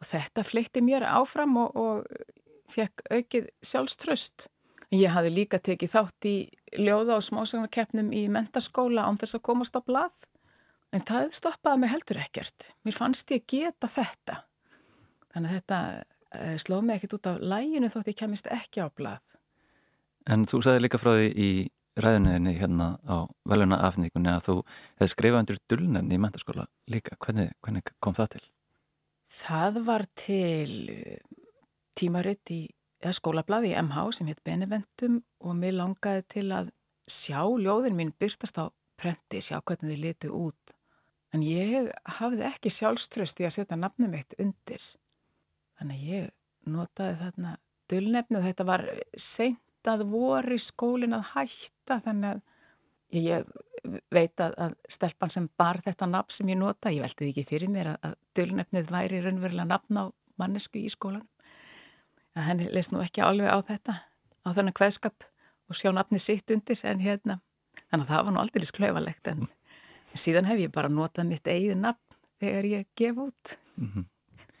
og 0.00 0.08
þetta 0.08 0.44
fleitti 0.46 0.80
mér 0.84 1.04
áfram 1.10 1.58
og, 1.60 1.76
og 1.76 2.70
fekk 2.70 3.04
aukið 3.10 3.50
sjálfströst. 3.66 4.46
Ég 4.90 5.12
hafi 5.14 5.30
líka 5.30 5.60
tekið 5.62 5.92
þátt 5.92 6.26
í 6.26 6.34
ljóða 6.82 7.20
og 7.20 7.22
smásagnarkeppnum 7.22 8.08
í 8.10 8.24
mentaskóla 8.32 9.04
án 9.06 9.18
þess 9.20 9.38
að 9.38 9.44
komast 9.46 9.76
á 9.78 9.80
blað. 9.86 10.16
En 10.90 11.04
það 11.06 11.28
stoppaði 11.38 11.82
mig 11.84 11.92
heldur 11.92 12.18
ekkert. 12.18 12.72
Mér 12.82 12.96
fannst 12.96 13.30
ég 13.30 13.44
geta 13.46 13.86
þetta. 13.86 14.40
Þannig 15.30 15.52
að 15.52 15.58
þetta 15.60 15.78
eh, 16.34 16.56
slóð 16.58 16.82
mig 16.88 16.98
ekkert 16.98 17.14
út 17.20 17.28
af 17.30 17.44
læginu 17.52 17.90
þótt 17.92 18.10
ég 18.10 18.18
kemist 18.18 18.50
ekki 18.50 18.82
á 18.82 18.90
blað. 18.90 19.22
En 20.26 20.48
þú 20.50 20.58
sagði 20.66 20.82
líka 20.82 20.98
frá 20.98 21.12
því 21.14 21.30
í 21.38 21.50
ræðunniðinni 22.00 22.56
hérna 22.58 22.88
á 23.06 23.30
veluna 23.46 23.78
afnýkunni 23.86 24.32
að 24.32 24.44
þú 24.48 24.56
hefði 24.98 25.10
skrifað 25.14 25.44
undir 25.44 25.62
dulnefni 25.70 26.18
í 26.18 26.22
mentaskóla 26.26 26.66
líka. 26.90 27.14
Hvernig, 27.22 27.54
hvernig 27.62 27.94
kom 28.02 28.18
það 28.18 28.34
til? 28.34 28.44
Það 29.30 29.80
var 29.86 30.06
til 30.18 30.74
tímaritt 31.94 32.50
í 32.58 32.64
eða 33.00 33.16
skólablaði 33.16 33.72
í 33.72 33.78
MH 33.80 34.04
sem 34.18 34.28
hétt 34.30 34.42
Beneventum 34.44 35.20
og 35.40 35.56
mér 35.56 35.78
langaði 35.78 36.26
til 36.36 36.46
að 36.54 36.70
sjá 37.10 37.40
ljóðin 37.42 37.96
mín 37.96 38.12
byrtast 38.20 38.60
á 38.60 38.68
prenti, 39.00 39.40
sjá 39.40 39.58
hvernig 39.64 39.96
þau 39.96 40.04
litu 40.04 40.32
út. 40.36 40.74
En 41.34 41.42
ég 41.46 41.88
hafði 42.18 42.44
ekki 42.48 42.72
sjálfströst 42.74 43.40
í 43.40 43.46
að 43.46 43.56
setja 43.56 43.78
nafnum 43.78 44.14
eitt 44.18 44.36
undir. 44.42 44.82
Þannig 45.78 45.96
að 45.96 46.12
ég 46.12 46.30
notaði 46.70 47.18
þarna 47.22 47.56
dölnefni 47.90 48.38
og 48.38 48.46
þetta 48.46 48.66
var 48.68 48.86
seint 49.16 49.90
að 49.90 50.04
voru 50.10 50.58
skólin 50.60 51.16
að 51.16 51.30
hætta 51.32 52.00
þannig 52.04 52.34
að 52.34 52.42
ég 53.16 53.46
veit 54.12 54.42
að, 54.42 54.54
að 54.60 54.74
stelpann 54.92 55.32
sem 55.32 55.48
bar 55.58 55.80
þetta 55.82 56.06
nafn 56.10 56.34
sem 56.34 56.50
ég 56.52 56.58
nota, 56.60 56.92
ég 56.92 57.02
veldi 57.02 57.30
ekki 57.30 57.46
fyrir 57.48 57.72
mér 57.72 57.94
að, 57.94 58.10
að 58.10 58.16
dölnefnið 58.36 58.92
væri 58.92 59.22
raunverulega 59.24 59.70
nafn 59.70 60.02
á 60.02 60.04
mannesku 60.40 60.82
í 60.82 60.90
skólan 60.92 61.24
að 62.36 62.46
henni 62.46 62.68
leist 62.70 62.92
nú 62.92 63.02
ekki 63.04 63.24
alveg 63.24 63.50
á 63.50 63.58
þetta 63.66 63.96
á 64.46 64.48
þennan 64.54 64.76
hveðskap 64.76 65.26
og 65.70 65.78
sjá 65.78 65.90
nafni 65.94 66.18
sitt 66.18 66.50
undir 66.50 66.80
en 66.84 67.02
hérna 67.02 67.40
þannig 67.90 68.06
að 68.06 68.12
það 68.12 68.24
var 68.24 68.34
nú 68.34 68.42
aldrei 68.42 68.66
sklöfalegt 68.66 69.32
en 69.32 69.48
síðan 70.14 70.48
hef 70.50 70.62
ég 70.64 70.72
bara 70.74 70.90
notað 70.90 71.30
mitt 71.30 71.50
eigið 71.50 71.78
nafn 71.80 72.16
þegar 72.40 72.70
ég 72.70 72.88
gef 72.96 73.18
út. 73.20 73.56
Mm 73.76 73.90
-hmm. 73.94 74.04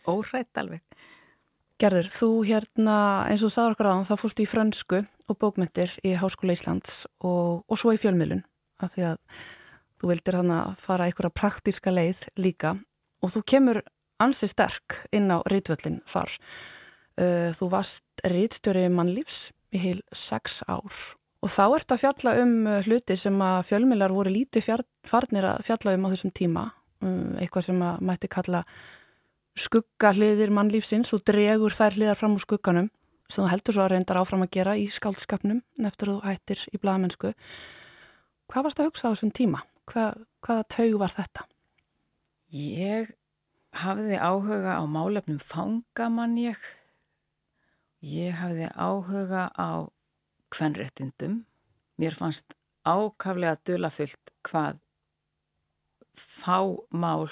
óhrætt 0.06 0.58
alveg. 0.58 0.82
Gerður, 1.80 2.08
þú 2.12 2.28
hérna 2.44 2.96
eins 3.30 3.42
og 3.42 3.52
sagður 3.52 3.72
okkur 3.72 3.88
á 3.88 3.94
þá 4.04 4.14
fórst 4.20 4.40
í 4.40 4.46
frönsku 4.46 4.98
og 5.28 5.38
bókmyndir 5.38 5.90
í 6.04 6.12
Háskóla 6.12 6.52
Íslands 6.52 7.06
og, 7.20 7.64
og 7.68 7.78
svo 7.78 7.92
í 7.92 8.00
fjölmjölun 8.00 8.44
af 8.78 8.92
því 8.94 9.02
að 9.12 9.18
þú 10.00 10.08
vildir 10.08 10.36
hann 10.36 10.50
að 10.50 10.76
fara 10.76 11.04
einhverja 11.04 11.30
praktíska 11.30 11.90
leið 11.90 12.28
líka. 12.36 12.76
Og 13.22 13.32
þú 13.32 13.42
kemur 13.46 13.82
ansi 14.18 14.48
sterk 14.48 15.06
inn 15.12 15.30
á 15.32 15.40
rítvöllin 15.48 16.00
þar 16.04 16.30
þú 17.56 17.70
varst 17.72 18.24
rítstjóri 18.24 18.86
mannlífs 18.92 19.50
í 19.74 19.80
heil 19.82 19.98
sex 20.12 20.60
ár. 20.68 20.94
Og 21.40 21.48
þá 21.48 21.64
ert 21.78 21.94
að 21.94 22.02
fjalla 22.02 22.36
um 22.42 22.54
uh, 22.68 22.78
hluti 22.84 23.16
sem 23.16 23.36
að 23.44 23.62
fjölmilar 23.70 24.12
voru 24.12 24.32
lítið 24.32 24.82
farnir 25.08 25.46
að 25.54 25.62
fjalla 25.68 25.96
um 25.96 26.06
á 26.06 26.12
þessum 26.12 26.34
tíma. 26.36 26.64
Um, 27.00 27.36
eitthvað 27.40 27.70
sem 27.70 27.84
að 27.84 28.02
mætti 28.04 28.28
kalla 28.28 28.64
skuggahliðir 29.60 30.52
mannlífsins. 30.52 31.12
Þú 31.12 31.22
dregur 31.32 31.76
þær 31.76 31.96
hliðar 31.96 32.20
fram 32.20 32.36
úr 32.36 32.44
skugganum 32.44 32.90
sem 33.30 33.44
þú 33.44 33.50
heldur 33.52 33.76
svo 33.76 33.84
að 33.84 33.92
reyndar 33.94 34.18
áfram 34.20 34.42
að 34.44 34.52
gera 34.56 34.74
í 34.78 34.88
skáldskapnum 34.90 35.62
eftir 35.86 36.10
þú 36.10 36.16
hættir 36.24 36.64
í 36.74 36.80
blagamennsku 36.82 37.30
hvað 38.50 38.66
varst 38.66 38.82
að 38.82 38.90
hugsa 38.90 39.10
á 39.10 39.12
þessum 39.12 39.32
tíma? 39.34 39.62
Hvað, 39.90 40.24
hvaða 40.44 40.66
taug 40.74 40.96
var 41.02 41.14
þetta? 41.14 41.46
Ég 42.50 43.12
hafði 43.80 44.18
áhuga 44.18 44.78
á 44.78 44.84
málefnum 44.90 45.38
fangamann 45.42 46.34
ég 46.42 46.58
Ég 48.00 48.32
hafði 48.40 48.70
áhuga 48.72 49.50
á 49.52 49.84
kvennréttindum. 50.48 51.44
Mér 52.00 52.16
fannst 52.16 52.56
ákaflega 52.88 53.58
dölafyllt 53.64 54.32
hvað 54.42 54.80
fámál 56.16 57.28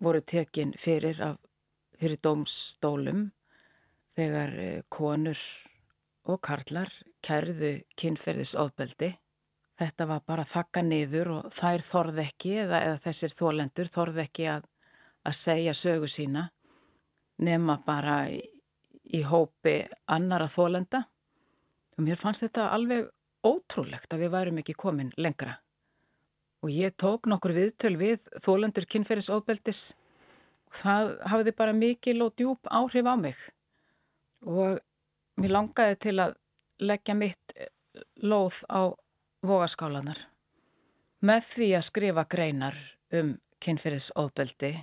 voru 0.00 0.20
tekin 0.20 0.74
fyrir, 0.76 1.20
af, 1.22 1.38
fyrir 1.96 2.20
dómstólum 2.20 3.30
þegar 4.16 4.52
eh, 4.60 4.82
konur 4.88 5.40
og 6.28 6.40
karlar 6.44 6.92
kærðu 7.24 7.80
kynferðis 7.96 8.54
ofbeldi. 8.54 9.16
þetta 9.80 10.06
var 10.06 10.20
bara 10.26 10.44
þakka 10.44 10.82
niður 10.84 11.28
og 11.38 11.52
þær 11.56 11.80
þorð 11.80 12.18
ekki 12.26 12.50
eða, 12.66 12.80
eða 12.84 12.96
þessir 13.00 13.32
þólendur 13.32 13.88
þorð 13.88 14.18
ekki 14.26 14.48
að, 14.52 14.64
að 15.24 15.36
segja 15.38 15.72
sögu 15.74 16.08
sína 16.08 16.50
nema 17.40 17.78
bara 17.86 18.26
í, 18.28 18.42
í 19.14 19.22
hópi 19.26 19.80
annara 20.10 20.48
þólenda 20.50 21.04
og 21.96 22.04
mér 22.06 22.18
fannst 22.20 22.44
þetta 22.46 22.70
alveg 22.74 23.08
ótrúlegt 23.46 24.12
að 24.12 24.24
við 24.24 24.32
værum 24.34 24.60
ekki 24.62 24.76
komin 24.78 25.12
lengra. 25.16 25.56
Og 26.60 26.72
ég 26.72 26.92
tók 27.00 27.28
nokkur 27.30 27.54
viðtöl 27.56 27.94
við 27.96 28.26
þólendur 28.44 28.86
kynferðisofbeldis. 28.90 29.94
Og 30.68 30.76
það 30.82 31.12
hafiði 31.32 31.54
bara 31.56 31.76
mikil 31.76 32.18
og 32.24 32.34
djúb 32.36 32.68
áhrif 32.68 33.08
á 33.08 33.16
mig. 33.16 33.38
Og 34.44 34.80
mér 35.40 35.54
langaði 35.56 35.96
til 36.04 36.16
að 36.20 36.36
leggja 36.80 37.16
mitt 37.16 37.54
lóð 38.20 38.60
á 38.68 38.92
vogaskálanar 39.44 40.26
með 41.24 41.46
því 41.48 41.68
að 41.76 41.86
skrifa 41.88 42.24
greinar 42.28 42.76
um 43.16 43.34
kynferðisofbeldi. 43.60 44.74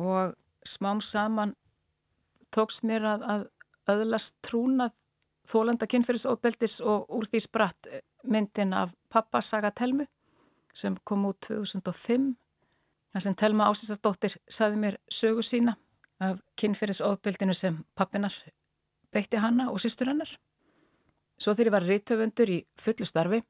Og 0.00 0.36
smám 0.68 1.00
saman 1.04 1.56
tókst 2.52 2.84
mér 2.88 3.04
að, 3.08 3.24
að 3.24 3.44
öðlast 3.90 4.36
trúnað 4.44 4.94
þólanda 5.46 5.86
kynferðisofbeldis 5.90 6.80
og 6.82 7.06
úr 7.14 7.28
því 7.30 7.42
spratt 7.44 7.88
myndin 8.26 8.74
af 8.74 8.94
pappa 9.12 9.40
Saga 9.44 9.70
Telmu 9.70 10.06
sem 10.76 10.96
kom 11.04 11.24
út 11.28 11.38
2005 11.46 12.32
þar 13.14 13.24
sem 13.24 13.36
Telma 13.38 13.68
Ásísardóttir 13.70 14.36
saði 14.50 14.80
mér 14.82 14.98
sögu 15.12 15.44
sína 15.46 15.76
af 16.20 16.40
kynferðisofbeldinu 16.58 17.54
sem 17.54 17.78
pappinar 17.96 18.34
beitti 19.12 19.40
hanna 19.40 19.70
og 19.70 19.80
sístur 19.80 20.10
hennar. 20.10 20.28
Svo 21.38 21.52
þegar 21.54 21.68
ég 21.68 21.76
var 21.76 21.86
rítöfundur 21.86 22.52
í 22.52 22.58
fullu 22.80 23.06
starfi 23.08 23.42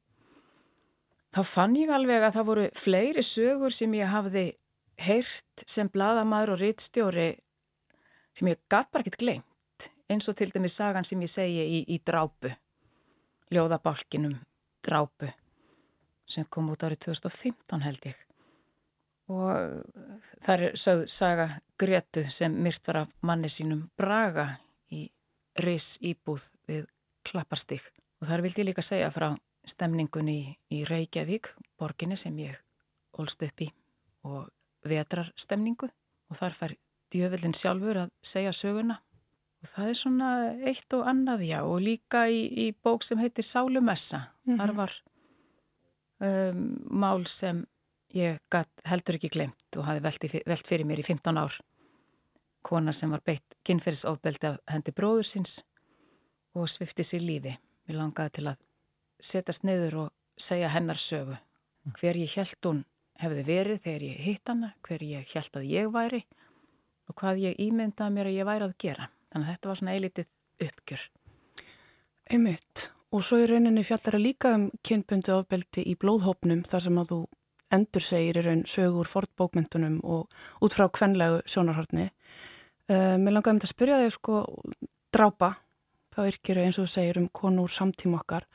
þá 1.35 1.41
fann 1.47 1.75
ég 1.79 1.91
alveg 1.93 2.23
að 2.23 2.37
það 2.37 2.49
voru 2.51 2.69
fleiri 2.77 3.23
sögur 3.25 3.73
sem 3.73 3.93
ég 3.97 4.11
hafði 4.11 4.47
heyrt 5.07 5.65
sem 5.65 5.89
bladamæður 5.93 6.55
og 6.55 6.61
rítstjóri 6.63 7.27
sem 8.37 8.49
ég 8.51 8.61
gæt 8.69 8.91
bara 8.91 9.03
ekkert 9.03 9.21
glemt 9.21 9.46
eins 10.09 10.29
og 10.29 10.37
til 10.39 10.51
dæmis 10.53 10.77
sagan 10.77 11.05
sem 11.07 11.21
ég 11.21 11.31
segi 11.31 11.63
í, 11.63 11.83
í 11.87 11.99
drápu 12.05 12.51
ljóðabálkinum 13.53 14.37
drápu 14.83 15.29
sem 16.27 16.47
kom 16.51 16.71
út 16.71 16.83
árið 16.83 17.05
2015 17.07 17.83
held 17.85 18.07
ég. 18.09 18.17
Og 19.31 19.83
það 20.43 20.53
er 20.53 20.77
sögð 20.79 21.03
saga 21.11 21.47
Gretu 21.79 22.23
sem 22.31 22.53
myrt 22.63 22.87
var 22.87 23.03
af 23.03 23.11
manni 23.21 23.51
sínum 23.51 23.87
Braga 23.99 24.49
í 24.91 25.07
Rís 25.63 25.97
íbúð 26.03 26.49
við 26.67 26.87
Klapparstík 27.27 27.83
og 28.21 28.29
þar 28.29 28.43
vildi 28.45 28.63
ég 28.63 28.69
líka 28.69 28.85
segja 28.85 29.11
frá 29.11 29.33
stemningunni 29.67 30.37
í, 30.37 30.55
í 30.71 30.83
Reykjavík 30.87 31.51
borginni 31.79 32.17
sem 32.19 32.35
ég 32.39 32.55
ólst 33.19 33.43
upp 33.43 33.63
í 33.63 33.67
og 34.27 34.47
vetrar 34.87 35.33
stemningu 35.35 35.89
og 36.31 36.39
þar 36.39 36.55
fær 36.55 36.75
djöfellin 37.11 37.55
sjálfur 37.55 38.03
að 38.05 38.13
segja 38.23 38.55
söguna 38.55 39.01
það 39.75 39.91
er 39.91 39.97
svona 39.99 40.31
eitt 40.69 40.93
og 40.97 41.07
annað 41.09 41.45
já 41.47 41.59
og 41.63 41.79
líka 41.83 42.25
í, 42.31 42.43
í 42.47 42.65
bók 42.83 43.05
sem 43.05 43.19
heitir 43.21 43.45
Sálumessa 43.45 44.17
mm 44.17 44.53
-hmm. 44.53 44.59
þar 44.61 44.73
var 44.75 44.93
um, 46.19 46.61
mál 46.89 47.25
sem 47.27 47.65
ég 48.13 48.39
heldur 48.85 49.15
ekki 49.15 49.29
glemt 49.29 49.77
og 49.77 49.85
hafi 49.85 50.03
velt, 50.03 50.25
velt 50.45 50.67
fyrir 50.67 50.85
mér 50.85 50.99
í 50.99 51.05
15 51.05 51.37
ár 51.37 51.59
kona 52.61 52.91
sem 52.91 53.11
var 53.11 53.21
beitt 53.25 53.55
kynferðisofbeldi 53.63 54.47
af 54.47 54.59
hendi 54.67 54.91
bróðursins 54.91 55.63
og 56.55 56.69
svifti 56.69 57.03
sér 57.03 57.21
lífi 57.21 57.57
mér 57.87 57.97
langaði 57.97 58.29
til 58.29 58.47
að 58.47 58.57
setjast 59.19 59.63
niður 59.63 59.95
og 59.95 60.09
segja 60.37 60.69
hennar 60.69 60.97
sögu 60.97 61.37
hver 61.99 62.15
ég 62.15 62.35
held 62.35 62.65
hún 62.65 62.85
hefði 63.21 63.43
verið 63.43 63.81
þegar 63.83 64.03
ég 64.03 64.17
hitt 64.25 64.47
hana 64.47 64.73
hver 64.85 65.03
ég 65.03 65.33
held 65.33 65.57
að 65.57 65.69
ég 65.71 65.91
væri 65.93 66.25
og 67.07 67.15
hvað 67.15 67.43
ég 67.45 67.61
ímyndaði 67.67 68.13
mér 68.13 68.29
að 68.29 68.37
ég 68.37 68.47
væri 68.47 68.67
að 68.67 68.75
gera. 68.83 69.07
Þannig 69.31 69.47
að 69.47 69.53
þetta 69.53 69.69
var 69.69 69.79
svona 69.79 69.95
eilitið 69.95 70.67
uppgjör. 70.67 71.07
Einmitt. 72.31 72.87
Og 73.15 73.23
svo 73.23 73.39
í 73.39 73.47
rauninni 73.47 73.85
fjallar 73.87 74.17
að 74.17 74.25
líka 74.25 74.53
um 74.57 74.67
kynbundi 74.85 75.31
ofbeldi 75.31 75.85
í 75.87 75.95
blóðhópnum 75.99 76.65
þar 76.67 76.83
sem 76.83 76.99
að 76.99 77.11
þú 77.13 77.19
endur 77.77 78.03
segir 78.03 78.39
í 78.39 78.43
raun 78.45 78.63
sögur 78.67 79.07
fortbókmyndunum 79.11 79.99
og 80.07 80.27
út 80.63 80.75
frá 80.75 80.87
kvenlegu 80.91 81.39
sjónarhaldni. 81.47 82.09
Uh, 82.87 83.15
mér 83.19 83.35
langaði 83.35 83.55
um 83.55 83.59
þetta 83.59 83.67
að 83.67 83.73
spyrja 83.73 84.01
þig 84.03 84.13
sko 84.15 84.41
drápa, 85.15 85.51
þá 86.15 86.21
yrkir 86.27 86.61
eins 86.63 86.79
og 86.79 86.87
þú 86.87 86.93
segir 86.93 87.19
um 87.19 87.27
konur 87.35 87.71
samtíma 87.71 88.21
okkar, 88.21 88.47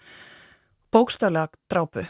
bókstaflega 0.93 1.53
drápu 1.73 2.07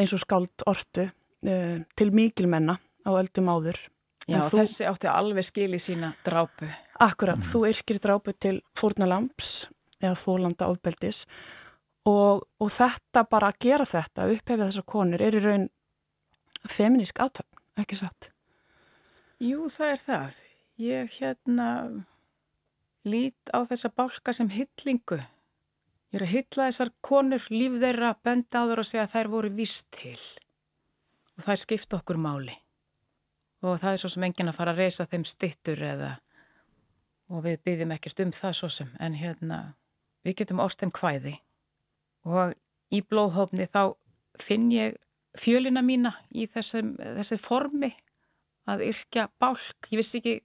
eins 0.00 0.12
og 0.16 0.20
skáld 0.24 0.66
ortu 0.68 1.06
uh, 1.08 1.78
til 1.96 2.10
mikilmenna 2.12 2.76
á 3.04 3.10
öldum 3.12 3.48
áður 3.52 3.80
Já, 4.24 4.40
þú, 4.40 4.62
þessi 4.62 4.86
átti 4.88 5.08
alveg 5.10 5.44
skil 5.44 5.74
í 5.76 5.80
sína 5.82 6.14
drápu. 6.24 6.68
Akkurat, 7.02 7.40
mm. 7.40 7.48
þú 7.48 7.64
yrkir 7.70 8.00
drápu 8.02 8.34
til 8.38 8.58
fórnalamps 8.78 9.68
eða 10.00 10.14
þólanda 10.18 10.68
ofbeldis 10.70 11.24
og, 12.06 12.44
og 12.60 12.70
þetta 12.70 13.24
bara 13.30 13.50
að 13.50 13.60
gera 13.66 13.86
þetta, 13.88 14.28
upphefja 14.34 14.68
þessar 14.68 14.86
konur, 14.94 15.24
er 15.24 15.38
í 15.38 15.42
raun 15.42 15.68
feminísk 16.70 17.18
átöfn, 17.20 17.62
ekki 17.80 17.98
satt? 17.98 18.30
Jú, 19.42 19.66
það 19.72 19.90
er 19.90 20.02
það. 20.04 20.40
Ég 20.80 21.16
hérna 21.18 21.68
lít 23.04 23.52
á 23.52 23.62
þessa 23.68 23.90
bálka 23.94 24.34
sem 24.36 24.50
hillingu. 24.52 25.18
Ég 26.14 26.20
er 26.20 26.26
að 26.26 26.34
hylla 26.36 26.68
þessar 26.70 26.94
konur, 27.04 27.46
líf 27.50 27.78
þeirra, 27.82 28.14
benda 28.22 28.62
á 28.62 28.66
þeirra 28.68 28.84
og 28.84 28.90
segja 28.90 29.06
að 29.08 29.14
þær 29.16 29.32
voru 29.34 29.54
vist 29.54 29.90
til 29.94 30.18
og 31.34 31.46
þær 31.48 31.60
skipta 31.64 31.98
okkur 31.98 32.20
máli 32.22 32.54
og 33.64 33.80
það 33.80 33.94
er 33.94 34.02
svo 34.02 34.10
sem 34.12 34.26
enginn 34.26 34.50
að 34.50 34.58
fara 34.58 34.74
að 34.74 34.82
reysa 34.84 35.06
þeim 35.08 35.24
stittur 35.26 35.80
eða 35.82 36.10
og 37.32 37.44
við 37.46 37.60
byggjum 37.64 37.94
ekkert 37.96 38.22
um 38.24 38.32
það 38.34 38.56
svo 38.58 38.70
sem 38.72 38.90
en 39.00 39.16
hérna 39.18 39.60
við 40.24 40.40
getum 40.40 40.62
orð 40.64 40.78
þeim 40.82 40.94
hvæði 40.98 41.34
og 42.28 42.54
í 42.94 43.00
blóðhófni 43.04 43.66
þá 43.68 43.96
finn 44.40 44.70
ég 44.72 44.98
fjölina 45.38 45.82
mína 45.82 46.14
í 46.30 46.46
þessum, 46.50 46.94
þessi 46.98 47.38
formi 47.40 47.90
að 48.70 48.84
yrkja 48.88 49.28
bálk, 49.40 49.90
ég 49.90 50.00
vissi 50.00 50.20
ekki 50.20 50.36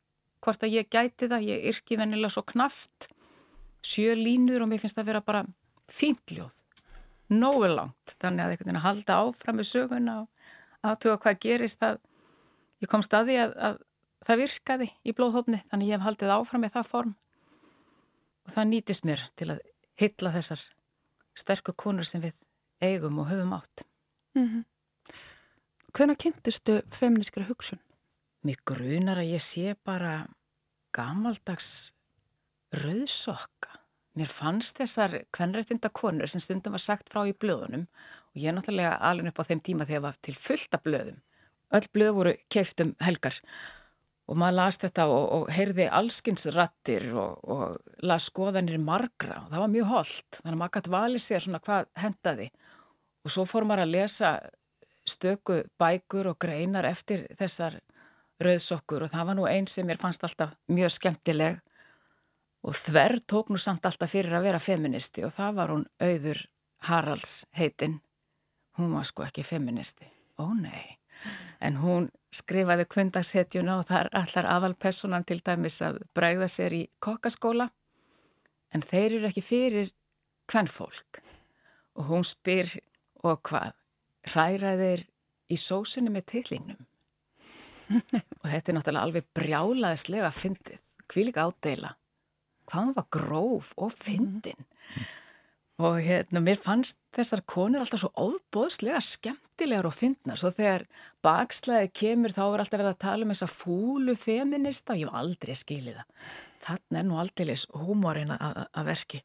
hvort 0.44 0.64
að 0.64 0.76
ég 0.80 0.90
gæti 0.92 1.30
það, 1.30 1.46
ég 1.52 1.68
yrki 1.72 1.98
venilega 2.00 2.34
svo 2.34 2.44
knaft 2.48 3.10
sjö 3.86 4.16
línur 4.18 4.64
og 4.64 4.72
mér 4.72 4.82
finnst 4.82 4.98
það 4.98 5.06
að 5.06 5.12
vera 5.12 5.26
bara 5.26 5.44
fínljóð 5.90 6.58
nógu 7.30 7.70
langt, 7.70 8.16
þannig 8.18 8.44
að 8.44 8.54
einhvern 8.54 8.66
veginn 8.66 8.80
að 8.80 8.88
halda 8.88 9.20
áfram 9.24 9.60
með 9.60 9.70
söguna 9.70 10.16
og 10.24 10.88
aðtuga 10.90 11.20
hvað 11.24 11.42
gerist 11.46 11.84
það 11.84 12.00
ég 12.82 12.92
kom 12.92 13.04
staði 13.06 13.38
að, 13.44 13.54
að 13.60 13.80
það 14.26 14.42
virkaði 14.44 14.88
í 15.04 15.16
blóðhófni 15.16 15.62
þannig 15.70 15.92
ég 15.92 15.98
hef 15.98 16.06
haldið 16.08 16.34
áfram 16.36 16.64
með 16.66 16.76
það 16.78 16.90
form 16.90 17.14
og 18.46 18.54
það 18.56 18.70
nýtist 18.72 19.08
mér 19.08 19.26
til 19.40 19.52
að 19.54 19.62
hylla 20.00 20.34
þessar 20.36 20.64
sterkur 21.38 21.78
konur 21.80 22.08
sem 22.08 22.24
við 22.24 22.36
eigum 22.84 23.20
og 23.22 23.30
höfum 23.30 23.54
átt. 23.56 23.86
Mm 24.36 24.48
-hmm. 24.48 24.64
Hvena 25.94 26.16
kynntistu 26.16 26.82
feministkra 26.92 27.44
hugsun? 27.44 27.80
Mér 28.44 28.58
grunar 28.66 29.18
að 29.18 29.32
ég 29.36 29.42
sé 29.42 29.76
bara 29.84 30.28
gamaldags 30.92 31.94
rauðsokka. 32.72 33.80
Mér 34.16 34.28
fannst 34.28 34.78
þessar 34.78 35.26
kvenrættinda 35.32 35.90
konur 35.90 36.28
sem 36.28 36.40
stundum 36.40 36.72
var 36.72 36.80
sagt 36.80 37.10
frá 37.10 37.28
í 37.28 37.34
blöðunum 37.34 37.88
og 38.32 38.36
ég 38.36 38.48
er 38.48 38.54
náttúrulega 38.54 39.00
alveg 39.00 39.28
upp 39.28 39.40
á 39.40 39.48
þeim 39.50 39.62
tíma 39.62 39.86
þegar 39.86 40.00
ég 40.00 40.02
var 40.02 40.16
til 40.22 40.36
fullta 40.36 40.78
blöðum 40.78 41.22
öll 41.70 41.88
blöð 41.94 42.14
voru 42.18 42.34
keift 42.50 42.82
um 42.82 42.96
helgar 43.04 43.36
og 43.36 43.48
maður 44.38 44.58
las 44.60 44.78
þetta 44.82 45.06
og, 45.10 45.26
og 45.36 45.52
heyrði 45.56 45.88
allskinsrattir 46.00 47.08
og, 47.18 47.40
og 47.50 48.04
las 48.06 48.28
skoðanir 48.30 48.82
margra. 48.84 49.42
Og 49.46 49.54
það 49.54 49.64
var 49.64 49.72
mjög 49.74 49.88
holdt 49.94 50.40
þannig 50.42 50.54
að 50.54 50.60
maður 50.62 50.76
gæti 50.78 50.94
valið 50.96 51.24
sér 51.26 51.46
svona 51.46 51.62
hvað 51.66 51.88
hendaði 52.04 52.50
og 53.26 53.34
svo 53.34 53.46
fór 53.50 53.68
maður 53.68 53.86
að 53.86 53.96
lesa 53.96 54.34
stöku 55.10 55.62
bækur 55.82 56.30
og 56.34 56.38
greinar 56.42 56.86
eftir 56.90 57.26
þessar 57.40 57.80
rauðsokkur. 58.44 59.08
Og 59.08 59.14
það 59.16 59.32
var 59.32 59.40
nú 59.40 59.48
einn 59.50 59.68
sem 59.68 59.88
mér 59.88 60.02
fannst 60.02 60.24
alltaf 60.28 60.54
mjög 60.70 60.94
skemmtileg. 61.00 61.58
Og 62.68 62.76
þverr 62.76 63.18
tók 63.24 63.50
nú 63.50 63.58
samt 63.58 63.88
alltaf 63.88 64.12
fyrir 64.12 64.36
að 64.36 64.50
vera 64.50 64.62
feministi. 64.62 65.24
Og 65.26 65.34
það 65.34 65.58
var 65.58 65.74
hún 65.74 65.88
auður 66.04 66.44
Haralds 66.88 67.42
heitinn 67.58 67.98
hún 68.80 68.96
var 68.96 69.08
sko 69.08 69.26
ekki 69.28 69.44
feministi. 69.44 70.08
Ó 70.40 70.54
nei. 70.56 71.00
En 71.62 71.78
hún 71.84 72.10
skrifaði 72.34 72.86
kvöndagshetjuna 72.90 73.80
og 73.80 73.88
það 73.90 74.00
er 74.00 74.10
allar 74.22 74.50
aðalpersonan 74.56 75.26
til 75.28 75.40
dæmis 75.46 75.80
að 75.86 76.02
bræða 76.16 76.50
sér 76.52 76.76
í 76.78 76.84
kokkaskóla 77.02 77.70
en 78.76 78.86
þeir 78.86 79.18
eru 79.18 79.30
ekki 79.30 79.46
fyrir 79.46 79.94
hvern 80.50 80.70
fólk 80.70 81.22
og 81.98 82.12
hún 82.12 82.28
spyr 82.28 82.70
og 83.26 83.42
hvað 83.50 83.74
hræraðir 84.30 85.08
í 85.50 85.58
sósunni 85.58 86.14
með 86.14 86.30
tillingnum 86.36 86.86
og 87.90 88.46
þetta 88.46 88.70
er 88.70 88.78
náttúrulega 88.78 89.06
alveg 89.08 89.32
brjálaðislega 89.34 90.30
fyndið, 90.34 90.78
hví 91.10 91.26
líka 91.26 91.48
ádela 91.50 91.96
hvað 92.70 92.84
hann 92.84 92.94
var 92.94 93.08
gróf 93.10 93.72
og 93.82 93.96
fyndin. 93.96 94.62
mm. 94.62 95.08
Og 95.80 96.02
hérna, 96.04 96.42
mér 96.44 96.60
fannst 96.60 97.00
þessar 97.16 97.46
konur 97.48 97.86
alltaf 97.86 98.02
svo 98.02 98.10
óbóðslega 98.20 99.00
skemmtilegar 99.04 99.88
og 99.88 99.96
fyndnar, 99.96 100.40
svo 100.40 100.52
þegar 100.52 100.86
bakslæði 101.24 101.92
kemur 101.96 102.36
þá 102.36 102.42
er 102.44 102.64
alltaf 102.66 102.80
verið 102.82 102.92
að 102.92 103.02
tala 103.06 103.26
um 103.26 103.32
þessa 103.32 103.48
fúlu 103.54 104.16
feminista 104.20 104.98
ég 105.00 105.08
var 105.08 105.24
aldrei 105.24 105.56
skilið 105.56 106.02
það. 106.02 106.30
Þannig 106.60 107.00
er 107.00 107.08
nú 107.08 107.20
aldeilis 107.22 107.66
húmórin 107.72 108.36
að 108.36 108.90
verki 108.90 109.22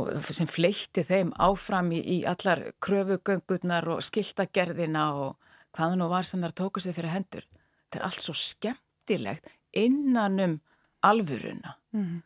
og 0.00 0.26
sem 0.34 0.50
fleitti 0.50 1.04
þeim 1.06 1.30
áfram 1.42 1.92
í, 1.94 2.00
í 2.02 2.16
allar 2.26 2.64
kröfugöngurnar 2.82 3.86
og 3.94 4.02
skiltagerðina 4.04 5.06
og 5.22 5.36
hvaða 5.74 5.98
nú 6.00 6.08
var 6.10 6.26
sem 6.26 6.42
þar 6.42 6.56
tóku 6.58 6.82
sig 6.82 6.96
fyrir 6.96 7.14
hendur. 7.14 7.46
Þetta 7.86 8.00
er 8.00 8.06
allt 8.08 8.24
svo 8.24 8.34
skemmtilegt 8.38 9.52
innanum 9.72 10.58
alvuruna. 11.02 11.76
Mm 11.94 12.04
-hmm. 12.04 12.22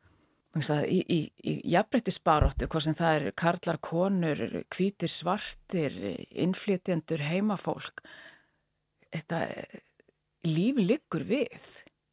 Í, 0.57 1.03
í, 1.05 1.19
í 1.45 1.53
jafnbrettisbaróttu, 1.71 2.67
hvað 2.73 2.85
sem 2.87 2.97
það 2.97 3.17
er 3.19 3.35
karlar, 3.37 3.79
konur, 3.85 4.41
kvítir, 4.73 5.11
svartir, 5.13 5.95
innflytjendur, 6.33 7.21
heimafólk, 7.29 8.01
þetta 9.13 9.43
líf 10.49 10.81
liggur 10.81 11.27
við. 11.29 11.69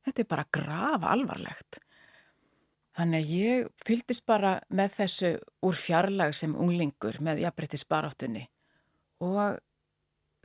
Þetta 0.05 0.21
er 0.21 0.29
bara 0.29 0.47
grafa 0.53 1.13
alvarlegt. 1.15 1.79
Þannig 2.95 3.23
að 3.23 3.31
ég 3.35 3.71
fyldist 3.87 4.25
bara 4.27 4.57
með 4.71 4.93
þessu 4.99 5.31
úr 5.67 5.79
fjarlag 5.79 6.35
sem 6.35 6.53
unglingur 6.55 7.17
með 7.23 7.41
jafnbrettisbaróttunni 7.43 8.45
og 9.25 9.57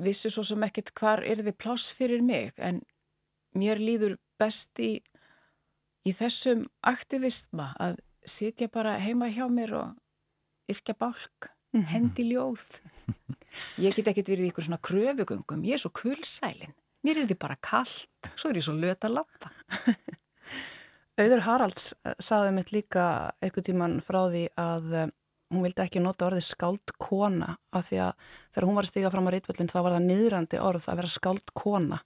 vissu 0.03 0.31
svo 0.33 0.43
sem 0.47 0.65
ekkit 0.67 0.91
hvar 0.99 1.23
er 1.27 1.43
þið 1.45 1.59
pláss 1.61 1.93
fyrir 1.95 2.25
mig 2.27 2.57
en 2.59 2.81
mér 3.55 3.83
líður 3.83 4.17
best 4.41 4.79
í 4.83 4.97
í 6.07 6.15
þessum 6.17 6.65
aktivisma 6.87 7.73
að 7.81 8.01
sitja 8.27 8.69
bara 8.73 8.99
heima 9.01 9.31
hjá 9.33 9.47
mér 9.51 9.75
og 9.79 10.71
yrkja 10.71 10.95
bálk, 10.99 11.51
mhm. 11.75 11.89
hendi 11.93 12.31
ljóð. 12.31 12.67
Ég 13.83 13.97
get 13.97 14.07
ekkert 14.13 14.31
verið 14.31 14.47
í 14.47 14.51
ykkur 14.53 14.69
svona 14.69 14.83
kröfugöngum, 14.87 15.65
ég 15.67 15.75
er 15.75 15.83
svo 15.83 15.91
kulsælinn. 15.95 16.77
Mér 17.03 17.23
er 17.23 17.31
þið 17.31 17.39
bara 17.41 17.57
kallt, 17.65 18.29
svo 18.37 18.51
er 18.51 18.61
ég 18.61 18.67
svo 18.67 18.77
löt 18.77 19.07
að 19.09 19.17
lappa. 19.19 19.51
Auður 21.21 21.43
Haralds 21.45 21.91
eh, 22.05 22.15
saði 22.23 22.53
mitt 22.57 22.71
líka 22.73 23.05
eitthvað 23.43 23.67
tíman 23.71 23.97
frá 24.05 24.23
því 24.31 24.45
að 24.61 24.95
eh, 24.97 25.11
hún 25.51 25.65
vildi 25.67 25.83
ekki 25.83 26.03
nota 26.05 26.29
orðið 26.29 26.47
skáld 26.47 26.95
kona 27.03 27.57
af 27.75 27.89
því 27.89 27.99
að 28.07 28.29
þegar 28.55 28.69
hún 28.69 28.79
var 28.79 28.87
að 28.87 28.93
stiga 28.93 29.13
fram 29.13 29.29
á 29.29 29.35
reytvöldin 29.35 29.73
þá 29.73 29.79
var 29.81 29.97
það 29.97 30.07
niðrandi 30.07 30.61
orð 30.63 30.87
að 30.87 31.01
vera 31.01 31.13
skáld 31.17 31.53
kona. 31.57 31.99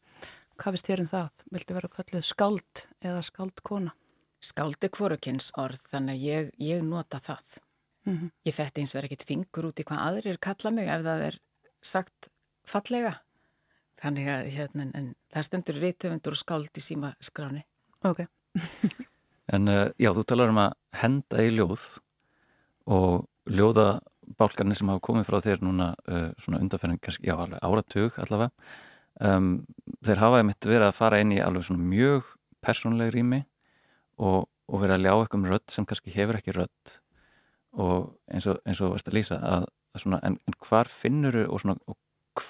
Hvað 0.54 0.76
finnst 0.76 0.88
þér 0.88 1.02
um 1.02 1.10
það? 1.10 1.44
Viltu 1.54 1.74
vera 1.74 1.90
kallið 1.90 2.24
skáld 2.28 2.82
eða 3.02 3.22
skáldkona? 3.26 3.94
Skáld 4.44 4.86
er 4.86 4.92
hvorukins 4.94 5.48
orð, 5.58 5.80
þannig 5.90 6.14
að 6.14 6.26
ég, 6.28 6.50
ég 6.62 6.84
nota 6.86 7.18
það. 7.22 7.56
Mm 8.04 8.16
-hmm. 8.16 8.30
Ég 8.46 8.54
fætti 8.54 8.80
eins 8.80 8.94
verið 8.94 9.10
ekkit 9.10 9.26
fingur 9.28 9.66
út 9.66 9.80
í 9.80 9.84
hvað 9.88 10.04
aðrir 10.06 10.38
kalla 10.38 10.70
mig 10.70 10.88
ef 10.88 11.02
það 11.02 11.26
er 11.28 11.40
sagt 11.82 12.30
fallega. 12.66 13.14
Þannig 13.98 14.28
að 14.28 14.50
hérna, 14.52 14.90
en, 14.94 15.14
það 15.32 15.42
stendur 15.42 15.80
reytöfundur 15.80 16.32
og 16.32 16.38
skáld 16.38 16.76
í 16.76 16.80
síma 16.80 17.14
skráni. 17.20 17.64
Ok. 18.04 18.26
en 19.54 19.68
uh, 19.68 19.90
já, 19.98 20.12
þú 20.12 20.24
talar 20.24 20.48
um 20.48 20.58
að 20.58 20.72
henda 20.92 21.42
í 21.42 21.50
ljóð 21.50 21.98
og 22.86 23.26
ljóða 23.48 24.00
bálkarnir 24.38 24.76
sem 24.76 24.88
hafa 24.88 25.00
komið 25.00 25.26
frá 25.26 25.40
þér 25.40 25.64
núna 25.64 25.94
uh, 26.08 26.30
svona 26.38 26.60
undanferðin, 26.60 27.00
kannski, 27.00 27.26
já, 27.26 27.34
áratug 27.60 28.18
allavega 28.18 28.52
um, 29.20 29.64
þeir 30.04 30.22
hafaði 30.22 30.48
mitt 30.50 30.68
verið 30.68 30.88
að 30.88 30.98
fara 30.98 31.20
inn 31.22 31.34
í 31.34 31.40
alveg 31.42 31.66
svona 31.68 31.88
mjög 31.90 32.28
persónleg 32.64 33.12
rými 33.14 33.42
og, 34.18 34.46
og 34.70 34.82
verið 34.82 34.96
að 34.96 35.04
ljá 35.04 35.12
eitthvað 35.14 35.40
um 35.40 35.48
rödd 35.52 35.66
sem 35.72 35.88
kannski 35.88 36.14
hefur 36.14 36.40
ekki 36.40 36.56
rödd 36.56 36.94
og 37.74 38.12
eins 38.30 38.46
og 38.50 38.60
eins 38.64 38.82
og 38.84 38.94
veist 38.94 39.10
að 39.10 39.18
lýsa 39.18 39.40
að, 39.40 39.66
að 39.94 40.04
svona, 40.04 40.20
en, 40.26 40.38
en 40.46 40.58
hvar 40.62 40.90
finnur 40.90 41.40
og, 41.44 41.58
svona, 41.62 41.76
og 41.90 41.98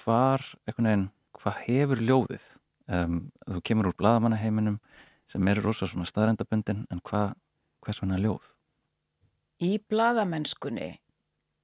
hvar 0.03 0.43
veginn, 0.67 1.09
hvað 1.37 1.63
hefur 1.65 2.03
ljóðið 2.09 2.45
um, 2.93 3.19
þú 3.47 3.63
kemur 3.65 3.89
úr 3.91 3.97
bladamannaheiminum 3.99 4.77
sem 5.29 5.49
eru 5.49 5.65
rosa 5.65 5.89
svona 5.89 6.05
staðrendabundin 6.09 6.85
en 6.93 7.01
hvað 7.05 7.33
hva 7.85 7.93
er 7.93 7.97
svona 7.99 8.17
ljóð? 8.21 8.51
Í 9.61 9.77
bladamennskunni 9.89 10.89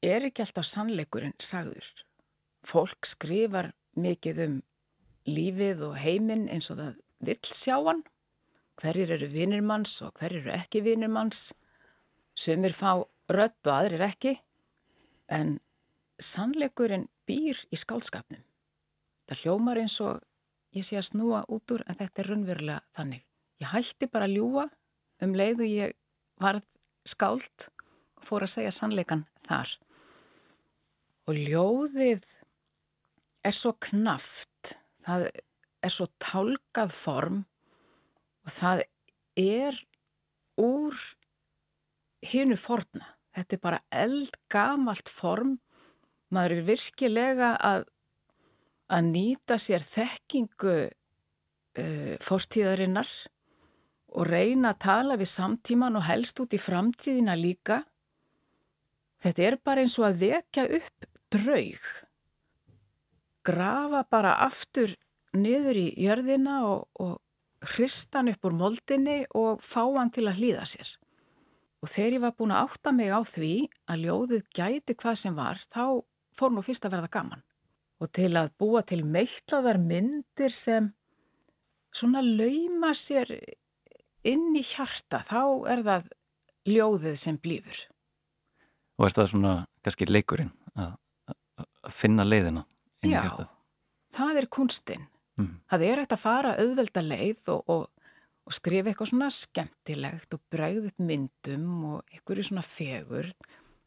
er 0.06 0.26
ekki 0.28 0.44
alltaf 0.46 0.68
sannleikurinn 0.70 1.34
sagður. 1.42 1.88
Fólk 2.66 3.10
skrifar 3.10 3.72
mikið 3.98 4.44
um 4.46 4.60
lífið 5.32 5.86
og 5.88 5.98
heiminn 6.02 6.48
eins 6.52 6.70
og 6.74 6.80
það 6.82 7.00
vill 7.28 7.42
sjá 7.48 7.78
hann. 7.88 8.04
Hverjir 8.82 9.14
eru 9.18 9.28
vinnirmanns 9.32 9.98
og 10.06 10.16
hverjir 10.20 10.46
eru 10.46 10.54
ekki 10.56 10.84
vinnirmanns. 10.86 11.52
Sumir 12.38 12.74
fá 12.76 13.04
rött 13.32 13.68
og 13.68 13.74
aðrir 13.76 14.06
ekki. 14.08 14.36
En 15.32 15.60
sannleikurinn 16.22 17.08
býr 17.28 17.60
í 17.72 17.80
skálskapnum. 17.80 18.44
Það 19.30 19.44
hljómar 19.44 19.80
eins 19.82 19.98
og 20.04 20.22
ég 20.76 20.86
sé 20.88 20.98
að 21.00 21.10
snúa 21.12 21.44
út 21.52 21.72
úr 21.76 21.86
en 21.88 22.00
þetta 22.00 22.24
er 22.24 22.32
raunverulega 22.32 22.82
þannig. 22.98 23.24
Ég 23.62 23.72
hætti 23.72 24.10
bara 24.12 24.28
að 24.28 24.38
ljúa 24.40 24.68
um 25.22 25.36
leið 25.38 25.64
og 25.64 25.70
ég 25.70 25.96
varð 26.42 26.66
skáld 27.08 27.70
og 28.18 28.26
fór 28.26 28.46
að 28.46 28.54
segja 28.56 28.74
sannleikan 28.76 29.26
þar. 29.46 29.76
Og 31.30 31.38
ljóðið 31.38 32.26
er 33.46 33.56
svo 33.56 33.74
knaft 33.82 34.51
það 35.06 35.28
er 35.82 35.94
svo 35.94 36.08
tálkað 36.22 36.94
form 36.94 37.42
og 38.46 38.54
það 38.54 38.84
er 39.40 39.78
úr 40.62 40.98
hinu 42.32 42.58
forna. 42.60 43.06
Þetta 43.32 43.56
er 43.56 43.64
bara 43.64 43.82
eldgamalt 44.04 45.10
form. 45.10 45.58
Maður 46.32 46.58
er 46.58 46.66
virkilega 46.68 47.52
að, 47.66 47.86
að 48.92 49.08
nýta 49.12 49.58
sér 49.60 49.86
þekkingu 49.88 50.76
uh, 50.88 52.16
fortíðarinnar 52.24 53.12
og 54.12 54.28
reyna 54.28 54.74
að 54.74 54.82
tala 54.84 55.18
við 55.20 55.32
samtíman 55.32 55.98
og 56.00 56.08
helst 56.08 56.40
út 56.44 56.54
í 56.56 56.60
framtíðina 56.60 57.38
líka. 57.40 57.82
Þetta 59.24 59.48
er 59.48 59.60
bara 59.64 59.84
eins 59.84 59.98
og 60.02 60.10
að 60.10 60.24
vekja 60.26 60.68
upp 60.80 61.12
draug 61.32 61.92
grafa 63.46 64.04
bara 64.12 64.38
aftur 64.46 64.94
niður 65.38 65.80
í 65.80 65.88
jörðina 66.04 66.62
og, 66.68 66.88
og 67.00 67.20
hristan 67.76 68.32
upp 68.32 68.48
úr 68.48 68.58
moldinni 68.58 69.22
og 69.38 69.62
fá 69.64 69.84
hann 69.98 70.12
til 70.14 70.28
að 70.30 70.42
hlýða 70.42 70.66
sér. 70.70 70.96
Og 71.82 71.90
þegar 71.90 72.16
ég 72.18 72.24
var 72.24 72.36
búin 72.38 72.54
að 72.54 72.68
átta 72.68 72.94
mig 72.94 73.10
á 73.10 73.22
því 73.26 73.54
að 73.90 74.04
ljóðið 74.06 74.44
gæti 74.54 74.96
hvað 74.98 75.16
sem 75.24 75.38
var, 75.38 75.62
þá 75.72 76.02
fór 76.38 76.54
nú 76.54 76.64
fyrst 76.66 76.86
að 76.86 76.96
verða 76.98 77.14
gaman. 77.16 77.46
Og 78.02 78.10
til 78.14 78.32
að 78.38 78.52
búa 78.62 78.82
til 78.86 79.02
meittlaðar 79.06 79.80
myndir 79.82 80.54
sem 80.54 80.92
svona 81.94 82.22
lauma 82.26 82.94
sér 82.98 83.34
inn 84.26 84.52
í 84.58 84.64
hjarta, 84.66 85.22
þá 85.26 85.42
er 85.74 85.84
það 85.86 86.12
ljóðið 86.70 87.18
sem 87.18 87.38
blífur. 87.42 87.86
Og 89.02 89.08
er 89.08 89.16
það 89.18 89.32
svona 89.34 89.54
kannski 89.82 90.08
leikurinn 90.10 90.54
að, 90.78 90.94
að 91.82 91.96
finna 91.98 92.26
leiðina? 92.26 92.66
Já, 93.02 93.24
það 94.14 94.42
er 94.42 94.48
kunstinn. 94.54 95.08
Mm. 95.40 95.56
Það 95.72 95.86
er 95.88 96.04
eftir 96.04 96.18
að 96.18 96.22
fara 96.22 96.54
auðvelda 96.62 97.04
leið 97.06 97.50
og, 97.54 97.72
og, 97.72 98.06
og 98.46 98.56
skrifa 98.56 98.92
eitthvað 98.92 99.12
svona 99.14 99.32
skemmtilegt 99.34 100.38
og 100.38 100.44
bræð 100.54 100.92
upp 100.92 101.02
myndum 101.02 101.68
og 101.96 102.14
eitthvað 102.14 102.44
svona 102.50 102.66
fegur. 102.66 103.32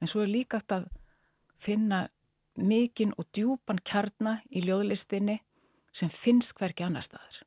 En 0.03 0.11
svo 0.11 0.25
er 0.25 0.33
líka 0.33 0.59
eftir 0.59 0.83
að 0.83 0.89
finna 1.63 2.05
mikinn 2.59 3.15
og 3.19 3.29
djúpan 3.35 3.81
kjarna 3.87 4.39
í 4.51 4.63
ljóðlistinni 4.67 5.41
sem 5.95 6.11
finnst 6.11 6.57
hverki 6.59 6.87
annar 6.87 7.07
staðar. 7.07 7.43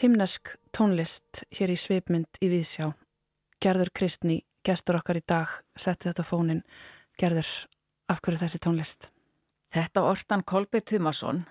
Himnesk 0.00 0.54
tónlist 0.72 1.42
hér 1.52 1.74
í 1.74 1.76
svipmynd 1.76 2.40
í 2.40 2.48
Víðsjá. 2.48 2.94
Gerður 3.60 3.90
Kristni, 3.92 4.38
gestur 4.64 4.96
okkar 4.96 5.18
í 5.20 5.24
dag, 5.28 5.50
setti 5.76 6.08
þetta 6.08 6.24
fónin. 6.24 6.62
Gerður, 7.20 7.50
af 8.08 8.22
hverju 8.24 8.40
þessi 8.40 8.60
tónlist? 8.64 9.10
Þetta 9.74 10.06
orðan 10.08 10.44
Kolbjörn 10.48 10.86
Tumason, 10.88 11.42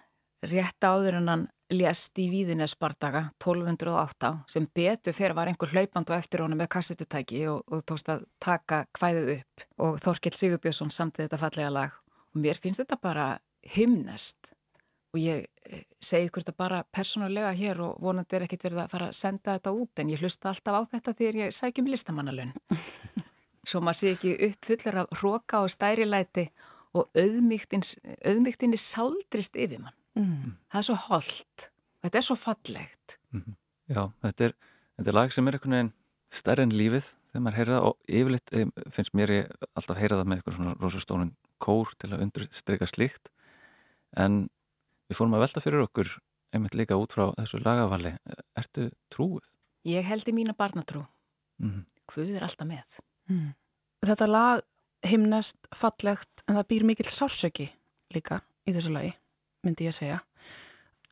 rétt 0.41 0.83
áður 0.83 1.19
en 1.19 1.29
hann 1.29 1.45
lést 1.69 2.17
í 2.17 2.25
Víðinesbardaga 2.31 3.27
1208 3.37 4.31
sem 4.49 4.65
betur 4.73 5.13
fyrir 5.13 5.35
var 5.37 5.51
einhver 5.51 5.69
hlaupand 5.69 6.09
og 6.09 6.17
eftir 6.17 6.41
honum 6.41 6.57
með 6.57 6.71
kassetutæki 6.73 7.43
og, 7.51 7.61
og 7.69 7.83
tókst 7.85 8.09
að 8.09 8.23
taka 8.41 8.87
hvæðið 8.97 9.29
upp 9.35 9.65
og 9.85 9.99
Þorkild 10.01 10.39
Sigurbjörnsson 10.39 10.93
samtið 10.95 11.27
þetta 11.27 11.41
fallega 11.43 11.75
lag 11.75 11.99
og 12.33 12.41
mér 12.41 12.57
finnst 12.57 12.81
þetta 12.81 12.97
bara 13.03 13.27
himnest 13.75 14.49
og 15.13 15.21
ég 15.21 15.45
eh, 15.69 15.85
segi 16.03 16.29
ykkur 16.29 16.45
þetta 16.45 16.57
bara 16.57 16.83
persónulega 16.95 17.51
hér 17.57 17.81
og 17.83 17.99
vonandi 18.03 18.37
er 18.37 18.45
ekkit 18.45 18.67
verið 18.69 18.83
að 18.83 18.91
fara 18.93 19.09
að 19.09 19.17
senda 19.19 19.55
þetta 19.57 19.73
út 19.75 20.01
en 20.01 20.13
ég 20.13 20.23
hlusta 20.23 20.51
alltaf 20.51 20.77
á 20.79 20.81
þetta 20.95 21.15
þegar 21.19 21.39
ég 21.43 21.55
sækjum 21.55 21.89
listamannalun 21.91 22.53
svo 23.69 23.81
maður 23.83 23.99
sé 23.99 24.13
ekki 24.15 24.35
upp 24.49 24.69
fullar 24.69 25.01
af 25.03 25.23
róka 25.23 25.63
og 25.65 25.73
stærilæti 25.73 26.47
og 26.97 27.09
auðmygtinni 27.13 28.79
sáldrist 28.81 29.59
yfir 29.59 29.83
mann. 29.83 29.95
Mm. 30.17 30.55
það 30.71 30.79
er 30.79 30.87
svo 30.87 30.95
holdt 31.07 31.69
þetta 32.03 32.19
er 32.19 32.25
svo 32.25 32.37
fallegt. 32.39 33.17
Mm. 33.35 33.55
Já, 33.89 34.03
þetta 34.25 34.47
er, 34.47 34.55
þetta 34.97 35.11
er 35.11 35.17
lag 35.17 35.33
sem 35.33 35.49
er 35.49 35.57
einhvern 35.57 35.75
veginn 35.75 35.91
stærri 36.39 36.65
en 36.65 36.75
lífið 36.75 37.09
þegar 37.29 37.43
maður 37.45 37.59
heyra 37.59 37.75
það 37.75 37.89
og 37.89 38.15
yfirleitt 38.19 38.53
eh, 38.57 38.71
finnst 38.95 39.15
mér 39.17 39.33
ég 39.35 39.67
alltaf 39.77 39.99
heyra 39.99 40.19
það 40.19 40.29
með 40.29 40.39
eitthvað 40.39 40.57
svona 40.57 40.75
rosastónun 40.79 41.33
kór 41.61 41.93
til 41.99 42.11
að 42.13 42.23
undurstryka 42.25 42.87
slíkt. 42.89 43.31
En 44.17 44.47
við 45.09 45.17
fórum 45.17 45.37
að 45.37 45.45
velta 45.45 45.63
fyrir 45.63 45.85
okkur 45.85 46.11
einmitt 46.55 46.77
líka 46.77 46.97
út 46.97 47.13
frá 47.13 47.29
þessu 47.37 47.61
lagavali. 47.61 48.15
Ertu 48.57 48.89
trúið? 49.13 49.49
Ég 49.87 50.05
held 50.05 50.29
í 50.29 50.35
mína 50.35 50.55
barnatrú. 50.57 51.05
Mm 51.59 51.69
-hmm. 51.69 51.85
Hvað 52.09 52.35
er 52.35 52.43
alltaf 52.43 52.67
með? 52.67 52.99
Mm. 53.29 53.53
Þetta 54.05 54.27
lag 54.27 54.61
himnest 55.03 55.57
fallegt 55.75 56.43
en 56.47 56.55
það 56.55 56.67
býr 56.67 56.83
mikil 56.83 57.05
sársöki 57.05 57.69
líka 58.13 58.41
í 58.65 58.73
þessu 58.73 58.91
lagi 58.91 59.13
myndi 59.63 59.85
ég 59.85 59.93
að 59.93 59.99
segja. 59.99 60.19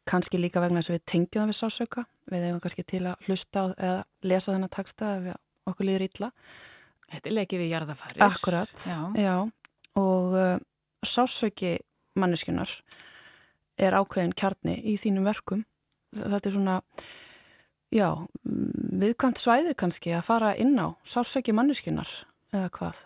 Kannski 0.05 0.37
líka 0.37 0.61
vegna 0.61 0.79
þess 0.79 0.89
að 0.89 0.97
við 0.97 1.05
tengjum 1.05 1.41
það 1.41 1.47
við 1.47 1.59
sársöka 1.59 2.05
við 2.31 2.45
hefum 2.47 2.59
kannski 2.59 2.83
til 2.83 3.03
að 3.05 3.27
hlusta 3.27 3.63
eða 3.77 4.05
lesa 4.21 4.53
þennan 4.53 4.69
taksta 4.69 5.15
ef 5.17 5.35
okkur 5.65 5.85
líður 5.85 6.07
ítla 6.07 6.31
Þetta 7.07 7.29
er 7.29 7.35
leikið 7.37 7.61
við 7.61 7.69
jarðafarir 7.71 8.23
Akkurat, 8.25 8.81
já, 8.83 8.99
já. 9.15 9.35
Og 9.95 10.33
uh, 10.35 10.57
sásauki 11.07 11.77
manneskunar 12.19 12.71
er 13.77 13.97
ákveðin 13.97 14.35
kjarni 14.37 14.77
í 14.81 14.97
þínum 14.99 15.27
verkum 15.27 15.63
þetta 16.15 16.49
er 16.49 16.55
svona 16.55 16.77
já, 17.93 18.09
viðkvæmt 18.43 19.41
svæði 19.41 19.75
kannski 19.77 20.15
að 20.17 20.25
fara 20.27 20.55
inn 20.59 20.75
á 20.79 20.97
sásauki 21.07 21.55
manneskunar 21.55 22.09
eða 22.53 22.71
hvað 22.79 23.05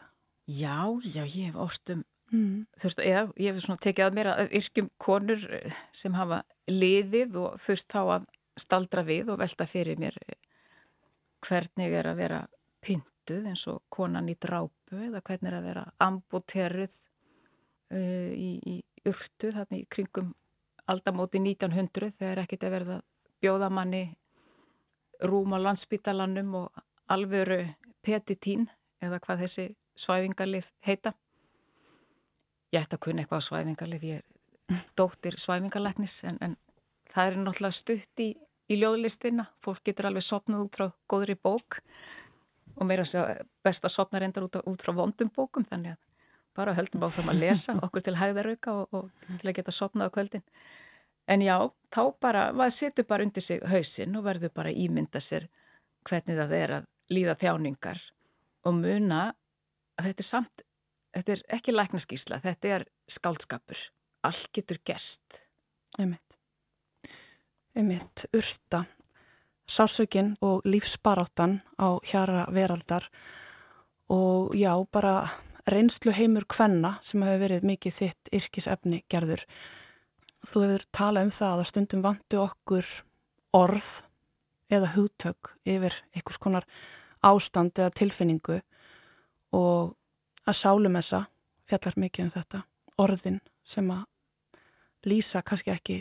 Já, 0.52 0.90
já, 1.06 1.22
ég 1.24 1.52
hef 1.52 1.58
orðum 1.62 2.02
mm. 2.34 2.66
þurft, 2.82 3.02
eða, 3.06 3.28
ég 3.40 3.54
hef 3.54 3.64
svona 3.64 3.84
tekið 3.84 4.08
að 4.08 4.18
mér 4.18 4.30
að 4.34 4.56
yrkjum 4.60 4.90
konur 5.02 5.46
eh, 5.54 5.78
sem 5.96 6.16
hafa 6.18 6.42
liðið 6.72 7.38
og 7.40 7.60
þurft 7.62 7.94
þá 7.94 8.02
að 8.18 8.26
staldra 8.60 9.04
við 9.08 9.32
og 9.32 9.40
velta 9.42 9.68
fyrir 9.70 10.02
mér 10.02 10.18
eh, 10.26 10.40
hvernig 11.46 11.96
er 11.98 12.10
að 12.12 12.20
vera 12.20 12.42
pyntuð 12.84 13.48
eins 13.52 13.64
og 13.72 13.84
konan 13.94 14.30
í 14.32 14.36
drápu 14.42 14.98
eða 14.98 15.22
hvernig 15.22 15.52
er 15.52 15.58
að 15.60 15.68
vera 15.70 15.86
amboteruð 16.04 16.98
uh, 17.94 18.32
í, 18.34 18.52
í 18.66 18.76
urtu 19.08 19.52
þannig 19.56 19.88
kringum 19.94 20.34
aldamóti 20.92 21.42
1900 21.42 22.12
þegar 22.18 22.44
ekkit 22.44 22.66
er 22.68 22.76
verið 22.76 22.94
að 22.98 23.06
bjóða 23.42 23.70
manni 23.74 24.04
rúm 25.22 25.56
á 25.56 25.60
landsbytalanum 25.62 26.56
og 26.64 26.84
alvöru 27.12 27.64
petitín 28.06 28.68
eða 29.02 29.20
hvað 29.22 29.46
þessi 29.46 29.66
svæfingarlif 29.98 30.72
heita. 30.86 31.14
Ég 32.72 32.84
ætti 32.84 32.98
að 32.98 33.04
kunna 33.06 33.24
eitthvað 33.24 33.44
á 33.44 33.48
svæfingarlif, 33.50 34.06
ég 34.08 34.22
er 34.22 34.86
dóttir 34.98 35.38
svæfingarlegnis 35.42 36.22
en, 36.30 36.38
en 36.42 36.56
það 37.12 37.28
er 37.28 37.40
náttúrulega 37.42 37.78
stutt 37.78 38.24
í, 38.24 38.30
í 38.72 38.80
ljóðlistina, 38.80 39.48
fólk 39.60 39.84
getur 39.88 40.10
alveg 40.10 40.26
sopnað 40.26 40.66
út 40.66 40.80
frá 40.80 40.88
góðri 41.12 41.36
bók 41.36 41.82
og 42.78 42.88
meira 42.88 43.06
best 43.64 43.86
að 43.86 43.94
sopna 43.94 44.22
reyndar 44.22 44.48
út, 44.48 44.62
út 44.64 44.86
frá 44.86 44.96
vondum 44.96 45.32
bókum 45.36 45.68
þannig 45.68 45.98
að 45.98 46.11
bara 46.58 46.76
höldum 46.78 47.06
áfram 47.08 47.32
að 47.34 47.44
lesa 47.46 47.76
okkur 47.86 48.06
til 48.06 48.18
hæðarauka 48.20 48.76
og, 48.82 48.96
og 48.96 49.36
til 49.42 49.52
að 49.52 49.58
geta 49.60 49.76
sopnað 49.76 50.12
á 50.12 50.16
kvöldin. 50.18 50.46
En 51.30 51.44
já, 51.46 51.56
þá 51.94 52.02
bara, 52.24 52.48
maður 52.56 52.78
setur 52.78 53.08
bara 53.08 53.28
undir 53.28 53.46
sig 53.46 53.62
hausin 53.72 54.18
og 54.18 54.26
verður 54.26 54.54
bara 54.56 54.74
ímynda 54.74 55.22
sér 55.22 55.48
hvernig 56.08 56.40
það 56.40 56.58
er 56.58 56.74
að 56.80 56.90
líða 57.14 57.38
þjáningar 57.44 58.02
og 58.66 58.76
muna 58.80 59.22
að 60.00 60.10
þetta 60.10 60.24
er 60.24 60.28
samt, 60.28 60.64
þetta 61.14 61.34
er 61.36 61.44
ekki 61.58 61.76
læknaskísla, 61.76 62.42
þetta 62.42 62.76
er 62.76 62.88
skáldskapur. 63.12 63.88
Allt 64.26 64.52
getur 64.54 64.82
gest 64.86 65.42
Einmitt. 66.00 66.38
Einmitt, 67.76 68.26
urta 68.34 68.86
sásökin 69.72 70.36
og 70.42 70.62
lífsbaráttan 70.64 71.62
á 71.80 72.00
hjara 72.04 72.46
veraldar. 72.52 73.10
Og 74.10 74.56
já, 74.56 74.86
bara 74.92 75.30
reynslu 75.70 76.14
heimur 76.16 76.46
kvenna 76.50 76.96
sem 77.06 77.22
hefur 77.26 77.44
verið 77.44 77.68
mikið 77.68 77.98
þitt 77.98 78.32
yrkisefni 78.38 79.04
gerður. 79.12 79.46
Þú 80.42 80.64
hefur 80.66 80.86
talað 80.96 81.28
um 81.28 81.34
það 81.36 81.60
að 81.60 81.70
stundum 81.70 82.06
vantu 82.06 82.42
okkur 82.42 82.88
orð 83.58 83.90
eða 84.72 84.94
hugtök 84.96 85.54
yfir 85.68 85.98
einhvers 86.16 86.40
konar 86.42 86.68
ástand 87.22 87.78
eða 87.78 87.94
tilfinningu 88.00 88.62
og 89.54 89.94
að 90.48 90.58
sálumessa 90.58 91.26
fjallar 91.70 91.98
mikið 92.00 92.26
um 92.26 92.32
þetta, 92.34 92.64
orðin 92.98 93.42
sem 93.64 93.92
að 93.94 94.08
lýsa 95.08 95.42
kannski 95.46 95.74
ekki 95.74 95.98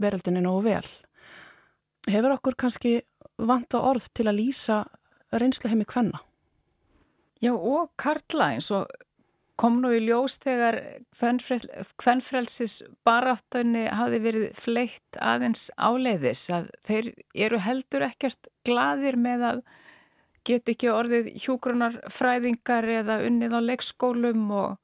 veröldinni 0.00 0.42
nógu 0.44 0.66
vel. 0.68 0.88
Hefur 2.10 2.36
okkur 2.36 2.56
kannski 2.58 2.98
vanta 3.40 3.80
orð 3.84 4.10
til 4.14 4.28
að 4.28 4.40
lýsa 4.40 4.82
reynslu 5.32 5.70
heimi 5.70 5.86
hvenna? 5.88 6.20
Já 7.40 7.54
og 7.56 7.90
Karla 8.00 8.52
eins 8.54 8.70
og 8.74 8.90
kom 9.60 9.80
nú 9.82 9.90
í 9.92 10.00
ljós 10.06 10.38
þegar 10.40 10.78
hvernfrelsis 11.20 12.80
baráttunni 13.04 13.86
hafi 13.92 14.20
verið 14.24 14.46
fleitt 14.56 15.18
aðeins 15.20 15.68
áleiðis 15.76 16.46
að 16.56 16.70
þeir 16.88 17.10
eru 17.46 17.60
heldur 17.60 18.06
ekkert 18.08 18.48
gladir 18.64 19.18
með 19.20 19.46
að 19.50 19.62
get 20.48 20.70
ekki 20.72 20.88
orðið 20.92 21.32
hjúgrunarfræðingar 21.42 22.88
eða 23.00 23.18
unnið 23.26 23.56
á 23.56 23.60
leikskólum 23.66 24.46
og, 24.56 24.78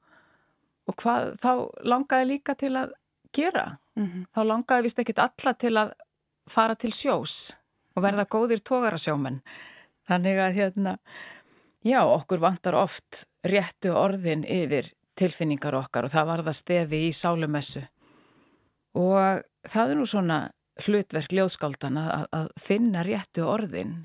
og 0.85 0.97
hvað 1.01 1.33
þá 1.41 1.51
langaði 1.81 2.29
líka 2.35 2.53
til 2.57 2.75
að 2.77 2.93
gera. 3.33 3.79
Mm 3.97 4.05
-hmm. 4.05 4.27
Þá 4.33 4.41
langaði 4.51 4.85
vist 4.85 4.99
ekkit 4.99 5.23
alla 5.25 5.53
til 5.53 5.73
að 5.77 5.95
fara 6.47 6.75
til 6.75 6.93
sjós 6.93 7.57
og 7.95 8.03
verða 8.03 8.29
góðir 8.29 8.61
tógarasjómen. 8.61 9.41
Þannig 10.07 10.37
að 10.39 10.53
hérna, 10.53 10.97
já, 11.85 12.01
okkur 12.05 12.41
vantar 12.41 12.77
oft 12.77 13.25
réttu 13.47 13.93
orðin 13.95 14.43
yfir 14.43 14.91
tilfinningar 15.17 15.75
okkar 15.77 16.07
og 16.07 16.13
það 16.13 16.29
var 16.29 16.43
það 16.47 16.59
stefi 16.59 17.01
í 17.07 17.13
sálumessu. 17.15 17.83
Og 18.97 19.41
það 19.67 19.93
er 19.93 19.99
nú 19.99 20.05
svona 20.09 20.39
hlutverk 20.85 21.33
ljóðskáldan 21.33 21.97
að, 22.01 22.27
að 22.33 22.47
finna 22.61 23.03
réttu 23.05 23.45
orðin 23.47 23.95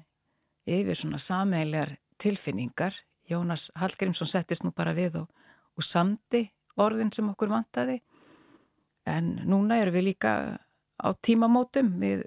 yfir 0.68 0.98
svona 0.98 1.20
sameilegar 1.20 1.96
tilfinningar. 2.22 2.96
Jónas 3.28 3.70
Hallgrímsson 3.78 4.28
settist 4.28 4.64
nú 4.64 4.72
bara 4.76 4.94
við 4.96 5.20
og, 5.22 5.28
og 5.76 5.86
samdi 5.86 6.46
orðin 6.80 7.12
sem 7.14 7.28
okkur 7.30 7.52
vantaði. 7.52 8.00
En 9.08 9.34
núna 9.48 9.80
erum 9.82 9.96
við 9.96 10.12
líka 10.12 10.32
á 11.02 11.08
tímamótum 11.24 11.96
við 12.00 12.24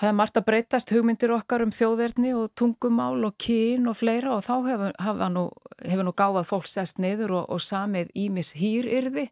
Það 0.00 0.08
er 0.08 0.14
margt 0.16 0.38
að 0.40 0.44
breytast 0.46 0.92
hugmyndir 0.94 1.32
okkar 1.34 1.60
um 1.60 1.72
þjóðverðni 1.76 2.30
og 2.32 2.54
tungumál 2.56 3.20
og 3.26 3.34
kyn 3.36 3.84
og 3.90 3.98
fleira 3.98 4.30
og 4.32 4.46
þá 4.46 4.54
hefur, 4.64 4.94
nú, 5.34 5.42
hefur 5.84 6.06
nú 6.06 6.14
gáðað 6.16 6.46
fólk 6.48 6.70
sest 6.72 6.96
niður 7.04 7.34
og, 7.42 7.50
og 7.52 7.60
samið 7.60 8.08
ímis 8.16 8.54
hýryrði. 8.56 9.26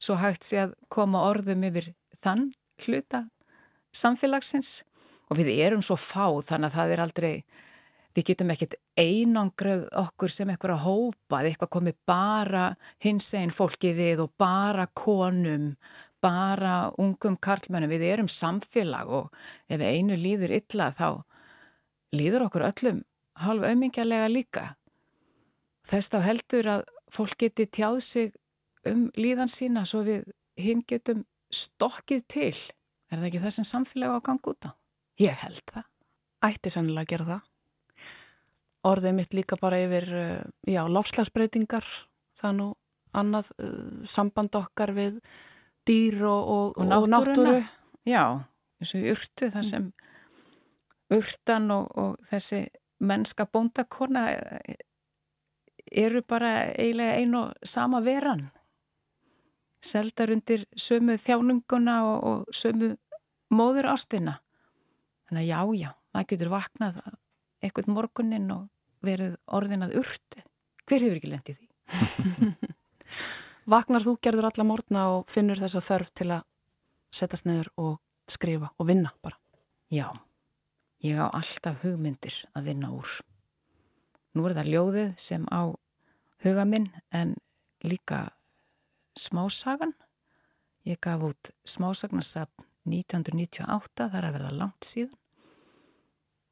Svo 0.00 0.16
hægt 0.16 0.48
sé 0.48 0.62
að 0.62 0.72
koma 0.88 1.26
orðum 1.28 1.66
yfir 1.68 1.90
þann 2.24 2.46
hluta 2.86 3.26
samfélagsins. 3.92 4.78
Og 5.28 5.42
við 5.42 5.52
erum 5.58 5.84
svo 5.84 5.98
fá 6.00 6.24
þannig 6.40 6.70
að 6.70 6.78
það 6.78 6.94
er 6.94 7.04
aldrei, 7.04 7.32
við 8.16 8.30
getum 8.30 8.56
ekkit 8.56 8.78
einangröð 8.96 9.90
okkur 10.06 10.32
sem 10.32 10.48
eitthvað 10.48 10.78
að 10.78 10.86
hópa, 10.86 11.42
eitthvað 11.42 11.74
komi 11.76 11.92
bara 12.08 12.70
hins 13.04 13.28
einn 13.36 13.52
fólki 13.52 13.92
við 13.92 14.24
og 14.24 14.32
bara 14.40 14.88
konum 14.88 15.74
bara 16.24 16.90
ungum 16.98 17.36
karlmennum, 17.40 17.90
við 17.90 18.06
erum 18.08 18.30
samfélag 18.30 19.10
og 19.10 19.28
ef 19.70 19.80
einu 19.80 20.16
líður 20.18 20.56
illa 20.58 20.90
þá 20.94 21.22
líður 22.16 22.48
okkur 22.48 22.66
öllum 22.68 23.02
halv 23.38 23.66
auðmingjarlega 23.68 24.30
líka. 24.32 24.64
Þess 25.88 26.12
þá 26.12 26.18
heldur 26.26 26.70
að 26.72 26.84
fólk 27.12 27.38
geti 27.40 27.68
tjáð 27.70 28.00
sig 28.04 28.32
um 28.88 29.06
líðan 29.16 29.50
sína 29.52 29.84
svo 29.88 30.02
við 30.06 30.26
hinn 30.58 30.82
getum 30.88 31.24
stokkið 31.54 32.24
til. 32.28 32.56
Er 33.08 33.20
það 33.20 33.28
ekki 33.30 33.44
það 33.44 33.54
sem 33.56 33.68
samfélag 33.68 34.18
á 34.18 34.26
gang 34.26 34.50
út 34.50 34.68
á? 34.68 34.70
Ég 35.18 35.38
held 35.42 35.62
það. 35.70 35.86
Ætti 36.48 36.72
sannilega 36.72 37.06
að 37.06 37.12
gera 37.12 37.28
það. 37.32 37.46
Orðið 38.88 39.14
mitt 39.16 39.32
líka 39.34 39.56
bara 39.58 39.80
yfir, 39.82 40.06
uh, 40.14 40.42
já, 40.68 40.82
lofslagsbreytingar, 40.86 41.86
það 42.38 42.52
nú 42.60 42.68
annað 43.18 43.50
uh, 43.58 44.04
samband 44.06 44.54
okkar 44.54 44.92
við 44.96 45.18
dýr 45.88 46.22
og, 46.28 46.52
og, 46.52 46.78
Og 46.78 47.08
náttúru. 47.08 47.62
Já, 48.08 48.24
eins 48.80 48.94
og 48.94 49.08
urtu 49.14 49.48
þar 49.52 49.66
sem 49.66 49.88
urtan 51.14 51.70
og, 51.72 51.88
og 51.96 52.28
þessi 52.30 52.66
mennska 53.00 53.46
bóndakona 53.52 54.24
eh, 54.34 54.76
eru 56.04 56.22
bara 56.22 56.68
eiginlega 56.74 57.18
ein 57.20 57.34
og 57.38 57.52
sama 57.64 58.00
veran. 58.04 58.48
Seldar 59.80 60.32
undir 60.34 60.66
sömu 60.76 61.16
þjánunguna 61.20 62.00
og, 62.04 62.18
og 62.24 62.54
sömu 62.54 62.96
móður 63.54 63.92
ástina. 63.94 64.38
Þannig 65.28 65.44
að 65.44 65.48
já, 65.48 65.60
já, 65.84 65.90
það 66.12 66.28
getur 66.32 66.52
vaknað 66.52 67.00
eitthvað 67.62 67.92
morgunin 67.92 68.50
og 68.54 68.68
verið 69.04 69.36
orðin 69.46 69.86
að 69.86 69.98
urtu. 70.02 70.42
Hver 70.88 71.04
hefur 71.04 71.20
ekki 71.20 71.32
lendið 71.32 71.60
því? 71.60 71.68
Vaknar 73.68 74.00
þú 74.00 74.14
gerður 74.24 74.48
alla 74.48 74.64
morgna 74.64 75.00
og 75.12 75.26
finnur 75.28 75.60
þessa 75.60 75.82
þörf 75.84 76.12
til 76.16 76.30
að 76.38 76.46
setjast 77.12 77.44
neður 77.44 77.68
og 77.76 77.98
skrifa 78.28 78.70
og 78.80 78.88
vinna 78.88 79.12
bara. 79.20 79.36
Já, 79.92 80.08
ég 81.04 81.20
á 81.20 81.28
alltaf 81.28 81.82
hugmyndir 81.84 82.38
að 82.56 82.70
vinna 82.70 82.88
úr. 82.96 83.18
Nú 84.32 84.46
er 84.48 84.56
það 84.56 84.72
ljóðið 84.72 85.12
sem 85.20 85.44
á 85.52 85.68
huga 86.46 86.64
minn 86.64 86.88
en 87.12 87.36
líka 87.84 88.30
smásagan. 89.18 89.92
Ég 90.88 90.96
gaf 91.04 91.28
út 91.28 91.52
smásagnarsapn 91.68 92.64
1998, 92.88 94.08
þar 94.08 94.30
að 94.30 94.36
verða 94.38 94.56
langt 94.62 94.88
síðan. 94.88 95.16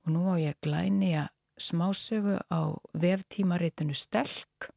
Og 0.05 0.12
nú 0.12 0.29
á 0.29 0.37
ég 0.37 0.61
glæni 0.61 1.14
að 1.17 1.33
smásögu 1.57 2.37
á 2.53 2.77
veftímaritinu 2.93 3.97
Stelk, 3.97 4.69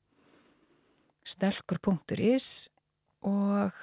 stelkur.is 1.28 2.70
og 3.26 3.76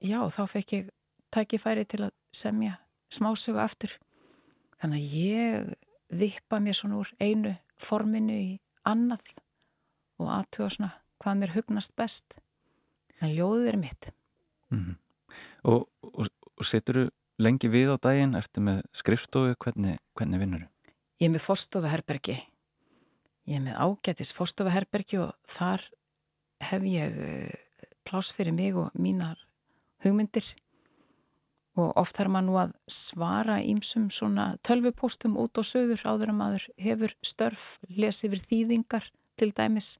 já, 0.00 0.20
þá 0.30 0.42
fekk 0.50 0.74
ég 0.76 0.90
tækifæri 1.34 1.86
til 1.88 2.04
að 2.06 2.14
semja 2.34 2.76
smásögu 3.12 3.60
aftur. 3.62 3.96
Þannig 4.80 5.02
að 5.02 5.16
ég 5.16 5.72
vippa 6.12 6.60
mér 6.62 6.76
svona 6.76 7.00
úr 7.00 7.10
einu 7.18 7.56
forminu 7.80 8.36
í 8.36 8.50
annað 8.86 9.34
og 10.20 10.30
aðtuga 10.32 10.70
svona 10.72 10.92
hvað 11.22 11.40
mér 11.40 11.56
hugnast 11.56 11.96
best. 11.96 12.38
En 13.20 13.32
ljóðið 13.32 13.72
er 13.72 13.80
mitt. 13.80 14.12
Mm 14.70 14.96
Og, 15.66 15.86
og, 16.00 16.28
og 16.56 16.66
setur 16.66 17.00
þú 17.00 17.04
lengi 17.42 17.70
við 17.70 17.92
á 17.92 17.96
daginn? 18.00 18.36
Ertu 18.38 18.62
með 18.64 18.82
skrifstofu? 18.96 19.56
Hvernig, 19.62 19.98
hvernig 20.16 20.42
vinnur 20.42 20.64
þú? 20.64 20.92
Ég 21.20 21.28
er 21.28 21.32
með 21.34 21.44
forstofaherbergi. 21.46 22.36
Ég 23.50 23.58
er 23.58 23.64
með 23.64 23.80
ágætis 23.80 24.32
forstofaherbergi 24.36 25.20
og 25.24 25.34
þar 25.48 25.84
hef 26.62 26.86
ég 26.86 27.18
eh, 27.18 27.88
pláss 28.06 28.32
fyrir 28.34 28.54
mig 28.54 28.76
og 28.78 28.94
mínar 28.94 29.40
hugmyndir 30.04 30.46
og 31.76 31.92
oft 32.00 32.16
þarf 32.16 32.32
maður 32.32 32.46
nú 32.46 32.56
að 32.60 32.74
svara 32.88 33.58
ímsum 33.60 34.08
svona 34.12 34.54
tölvupóstum 34.64 35.36
út 35.40 35.60
á 35.60 35.62
söður 35.66 36.06
áður 36.08 36.32
að 36.32 36.38
maður 36.38 36.66
hefur 36.80 37.14
störf, 37.20 37.66
lesi 37.88 38.30
yfir 38.30 38.44
þýðingar 38.46 39.10
til 39.36 39.50
dæmis. 39.52 39.98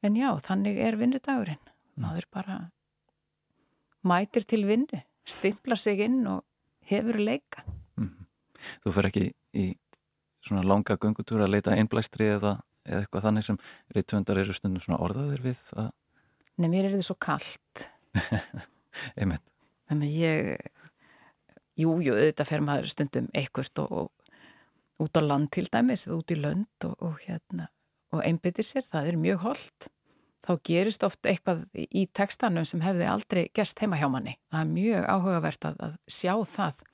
En 0.00 0.16
já, 0.16 0.30
þannig 0.40 0.80
er 0.80 0.96
vinnudagurinn. 0.96 1.60
Maður 2.00 2.28
bara 2.32 2.56
mætir 4.08 4.46
til 4.48 4.64
vinnu, 4.64 5.02
stimplar 5.28 5.76
sig 5.76 6.00
inn 6.06 6.22
og 6.24 6.46
hefur 6.88 7.20
leika. 7.20 7.66
Þú 8.80 8.92
fer 8.96 9.08
ekki 9.10 9.26
í 9.56 9.66
svona 10.44 10.64
langa 10.64 10.96
göngutúra 11.00 11.44
að 11.44 11.54
leita 11.56 11.76
einblæstri 11.76 12.30
eða, 12.38 12.56
eða 12.88 13.02
eitthvað 13.04 13.26
þannig 13.28 13.46
sem 13.46 13.58
reytvöndar 13.94 14.40
eru 14.42 14.56
stundum 14.56 14.84
svona 14.84 15.00
orðaðir 15.04 15.44
við 15.44 15.62
að, 15.76 15.90
Nei, 16.60 16.68
mér 16.68 16.86
er 16.86 16.92
þetta 16.92 17.06
svo 17.06 17.16
kallt. 17.16 17.86
einmitt, 19.20 19.44
Þannig 19.88 20.16
ég, 20.20 20.66
jú, 21.80 21.94
jú, 22.04 22.14
auðvitað 22.14 22.50
fer 22.50 22.64
maður 22.66 22.90
stundum 22.92 23.30
einhvert 23.34 23.80
og, 23.82 23.94
og 24.02 25.04
út 25.06 25.16
á 25.16 25.22
land 25.24 25.48
til 25.54 25.64
dæmis, 25.72 26.04
eða 26.06 26.18
út 26.18 26.34
í 26.34 26.36
lönd 26.38 26.86
og, 26.86 26.92
og 27.06 27.16
hérna, 27.24 27.70
og 28.12 28.22
einbyttir 28.26 28.66
sér, 28.66 28.86
það 28.90 29.08
er 29.12 29.18
mjög 29.22 29.42
holdt. 29.46 29.88
Þá 30.40 30.52
gerist 30.64 31.04
oft 31.04 31.26
eitthvað 31.28 31.66
í 31.76 32.06
tekstanum 32.16 32.64
sem 32.68 32.80
hefði 32.84 33.08
aldrei 33.08 33.42
gerst 33.56 33.80
heima 33.82 33.98
hjá 34.00 34.06
manni. 34.12 34.38
Það 34.52 34.62
er 34.62 34.70
mjög 34.70 35.08
áhugavert 35.14 35.66
að, 35.68 35.82
að 35.84 35.96
sjá 36.08 36.32
það 36.48 36.84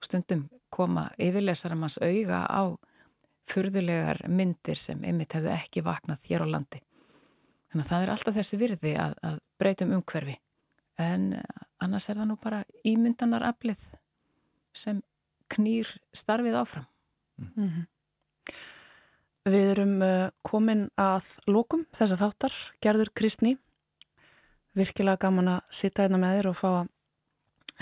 og 0.00 0.08
stundum 0.08 0.46
koma 0.74 1.04
yfirlesara 1.20 1.78
manns 1.78 2.00
auga 2.02 2.44
á 2.50 2.62
furðulegar 3.50 4.22
myndir 4.30 4.78
sem 4.78 5.02
einmitt 5.04 5.34
hefðu 5.36 5.52
ekki 5.54 5.84
vaknað 5.86 6.24
hér 6.30 6.46
á 6.46 6.52
landi. 6.54 6.80
Þannig 7.70 7.84
að 7.84 7.90
það 7.92 8.04
er 8.04 8.12
alltaf 8.14 8.36
þessi 8.38 8.58
virði 8.60 8.94
að, 8.98 9.14
að 9.26 9.38
breytum 9.60 9.94
umhverfi. 9.98 10.36
En 11.00 11.30
annars 11.80 12.08
er 12.10 12.18
það 12.18 12.30
nú 12.32 12.36
bara 12.42 12.64
ímyndanaraflið 12.86 13.86
sem 14.76 15.00
knýr 15.50 15.88
starfið 16.14 16.58
áfram. 16.60 16.86
Við 19.50 19.70
erum 19.72 19.96
uh, 20.04 20.28
komin 20.46 20.88
að 21.00 21.30
lókum 21.48 21.86
þessa 21.96 22.18
þáttar, 22.20 22.54
Gerður 22.84 23.10
Kristný. 23.16 23.56
Virkilega 24.76 25.24
gaman 25.24 25.56
að 25.56 25.72
sita 25.74 26.04
hérna 26.04 26.20
með 26.20 26.36
þér 26.36 26.48
og 26.50 26.58
fá 26.58 26.68
að 26.70 26.90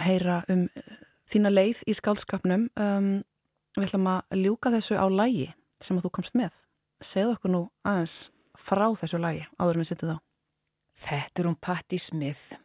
heyra 0.07 0.39
um 0.53 0.69
uh, 0.69 0.93
þína 1.29 1.53
leið 1.53 1.83
í 1.91 1.97
skálskapnum. 1.99 2.69
Um, 2.79 3.11
við 3.83 3.91
ætlum 3.91 4.11
að 4.11 4.41
ljúka 4.43 4.73
þessu 4.75 4.99
á 4.99 5.07
lægi 5.11 5.49
sem 5.81 5.99
að 5.99 6.09
þú 6.09 6.13
komst 6.19 6.37
með. 6.39 6.61
Segð 7.01 7.35
okkur 7.37 7.55
nú 7.55 7.63
aðeins 7.87 8.19
frá 8.59 8.87
þessu 8.99 9.21
lægi 9.23 9.47
áður 9.59 9.81
með 9.81 9.91
sittu 9.91 10.11
þá. 10.11 10.17
Þetta 10.99 11.43
er 11.43 11.49
hún 11.49 11.59
Patti 11.63 11.99
Smith 12.03 12.59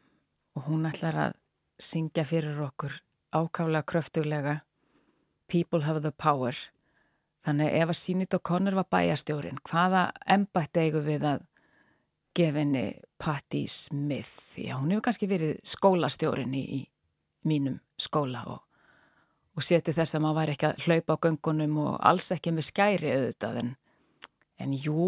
og 0.57 0.69
hún 0.69 0.87
ætlar 0.89 1.19
að 1.27 1.39
syngja 1.81 2.25
fyrir 2.25 2.61
okkur 2.65 2.95
ákálega 3.33 3.85
kröftuglega 3.89 4.61
People 5.47 5.83
have 5.85 6.01
the 6.01 6.11
power. 6.11 6.55
Þannig 7.43 7.75
ef 7.75 7.91
að 7.91 7.99
Sínit 7.99 8.35
og 8.37 8.41
Connor 8.47 8.77
var 8.79 8.87
bæjastjórin, 8.89 9.59
hvaða 9.67 10.07
embætti 10.31 10.85
eigum 10.85 11.03
við 11.05 11.25
að 11.27 11.43
gefa 12.33 12.61
henni 12.61 12.85
Patti 13.19 13.65
Smith? 13.67 14.55
Já, 14.57 14.77
hún 14.79 14.93
hefur 14.93 15.09
kannski 15.09 15.27
verið 15.29 15.59
skólastjórin 15.67 16.55
í, 16.55 16.63
í 16.79 16.81
mínum 17.49 17.81
skóla 17.99 18.45
og, 18.47 18.63
og 19.53 19.65
seti 19.65 19.93
þess 19.93 20.17
að 20.17 20.23
maður 20.25 20.39
væri 20.39 20.55
ekki 20.55 20.69
að 20.69 20.85
hlaupa 20.87 21.15
á 21.15 21.23
göngunum 21.25 21.79
og 21.83 21.95
alls 22.09 22.29
ekki 22.33 22.53
með 22.53 22.67
skæri 22.69 23.11
auðvitað 23.13 23.59
en, 23.61 23.73
en 24.63 24.73
jú, 24.73 25.07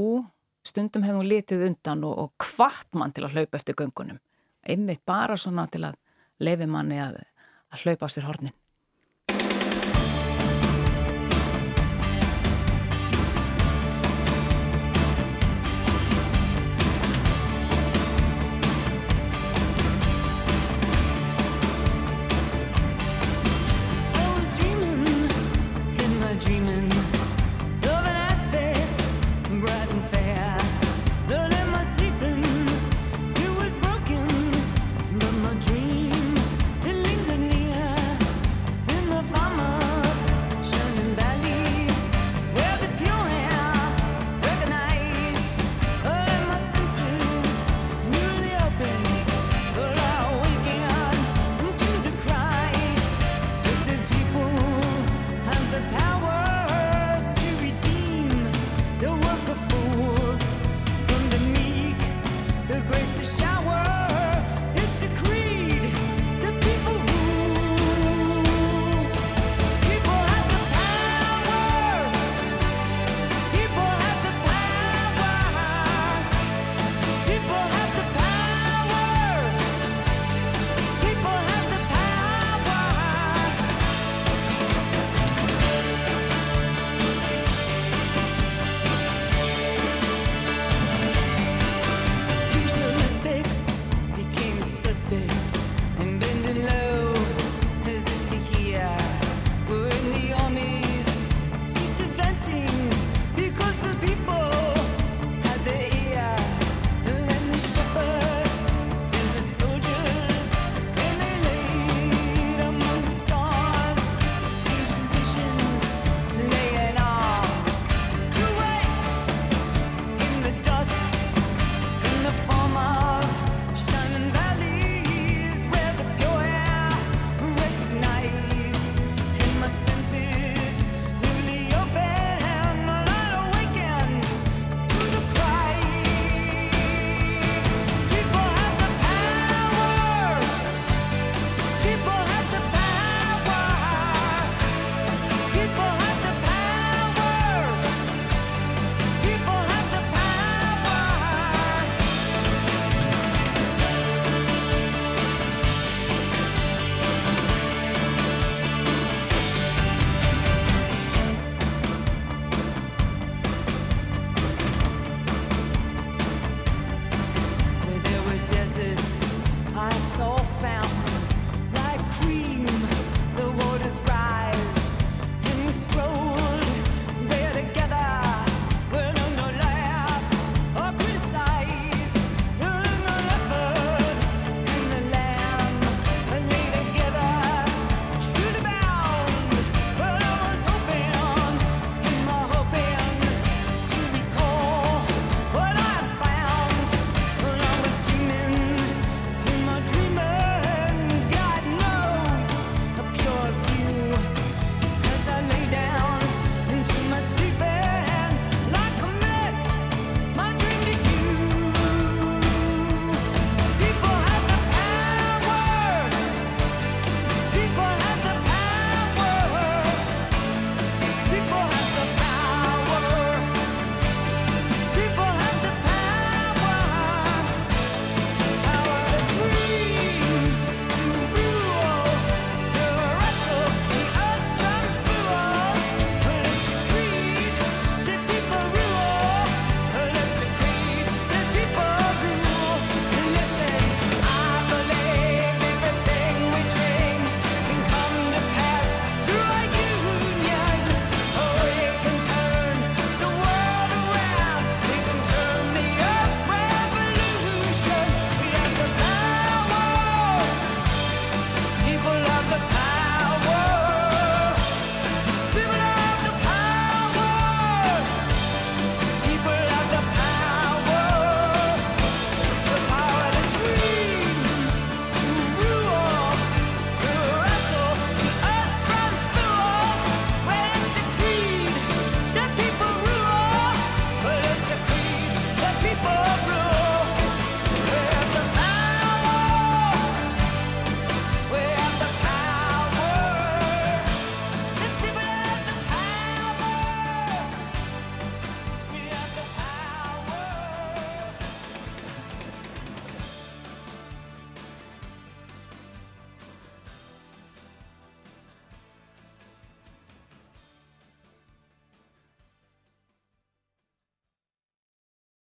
stundum 0.66 1.06
hefði 1.06 1.22
hún 1.22 1.32
litið 1.32 1.66
undan 1.70 2.04
og, 2.06 2.18
og 2.26 2.50
hvart 2.50 2.89
mann 2.98 3.14
til 3.16 3.26
að 3.26 3.38
hlaupa 3.38 3.60
eftir 3.60 3.78
göngunum. 3.80 4.22
Einmitt 4.66 5.06
bara 5.06 5.38
svona 5.38 5.68
til 5.70 5.84
að 5.88 5.98
leifi 6.41 6.68
manni 6.70 7.00
að, 7.02 7.18
að 7.74 7.86
hlaupa 7.86 8.10
á 8.10 8.14
sér 8.14 8.30
hornin. 8.30 8.56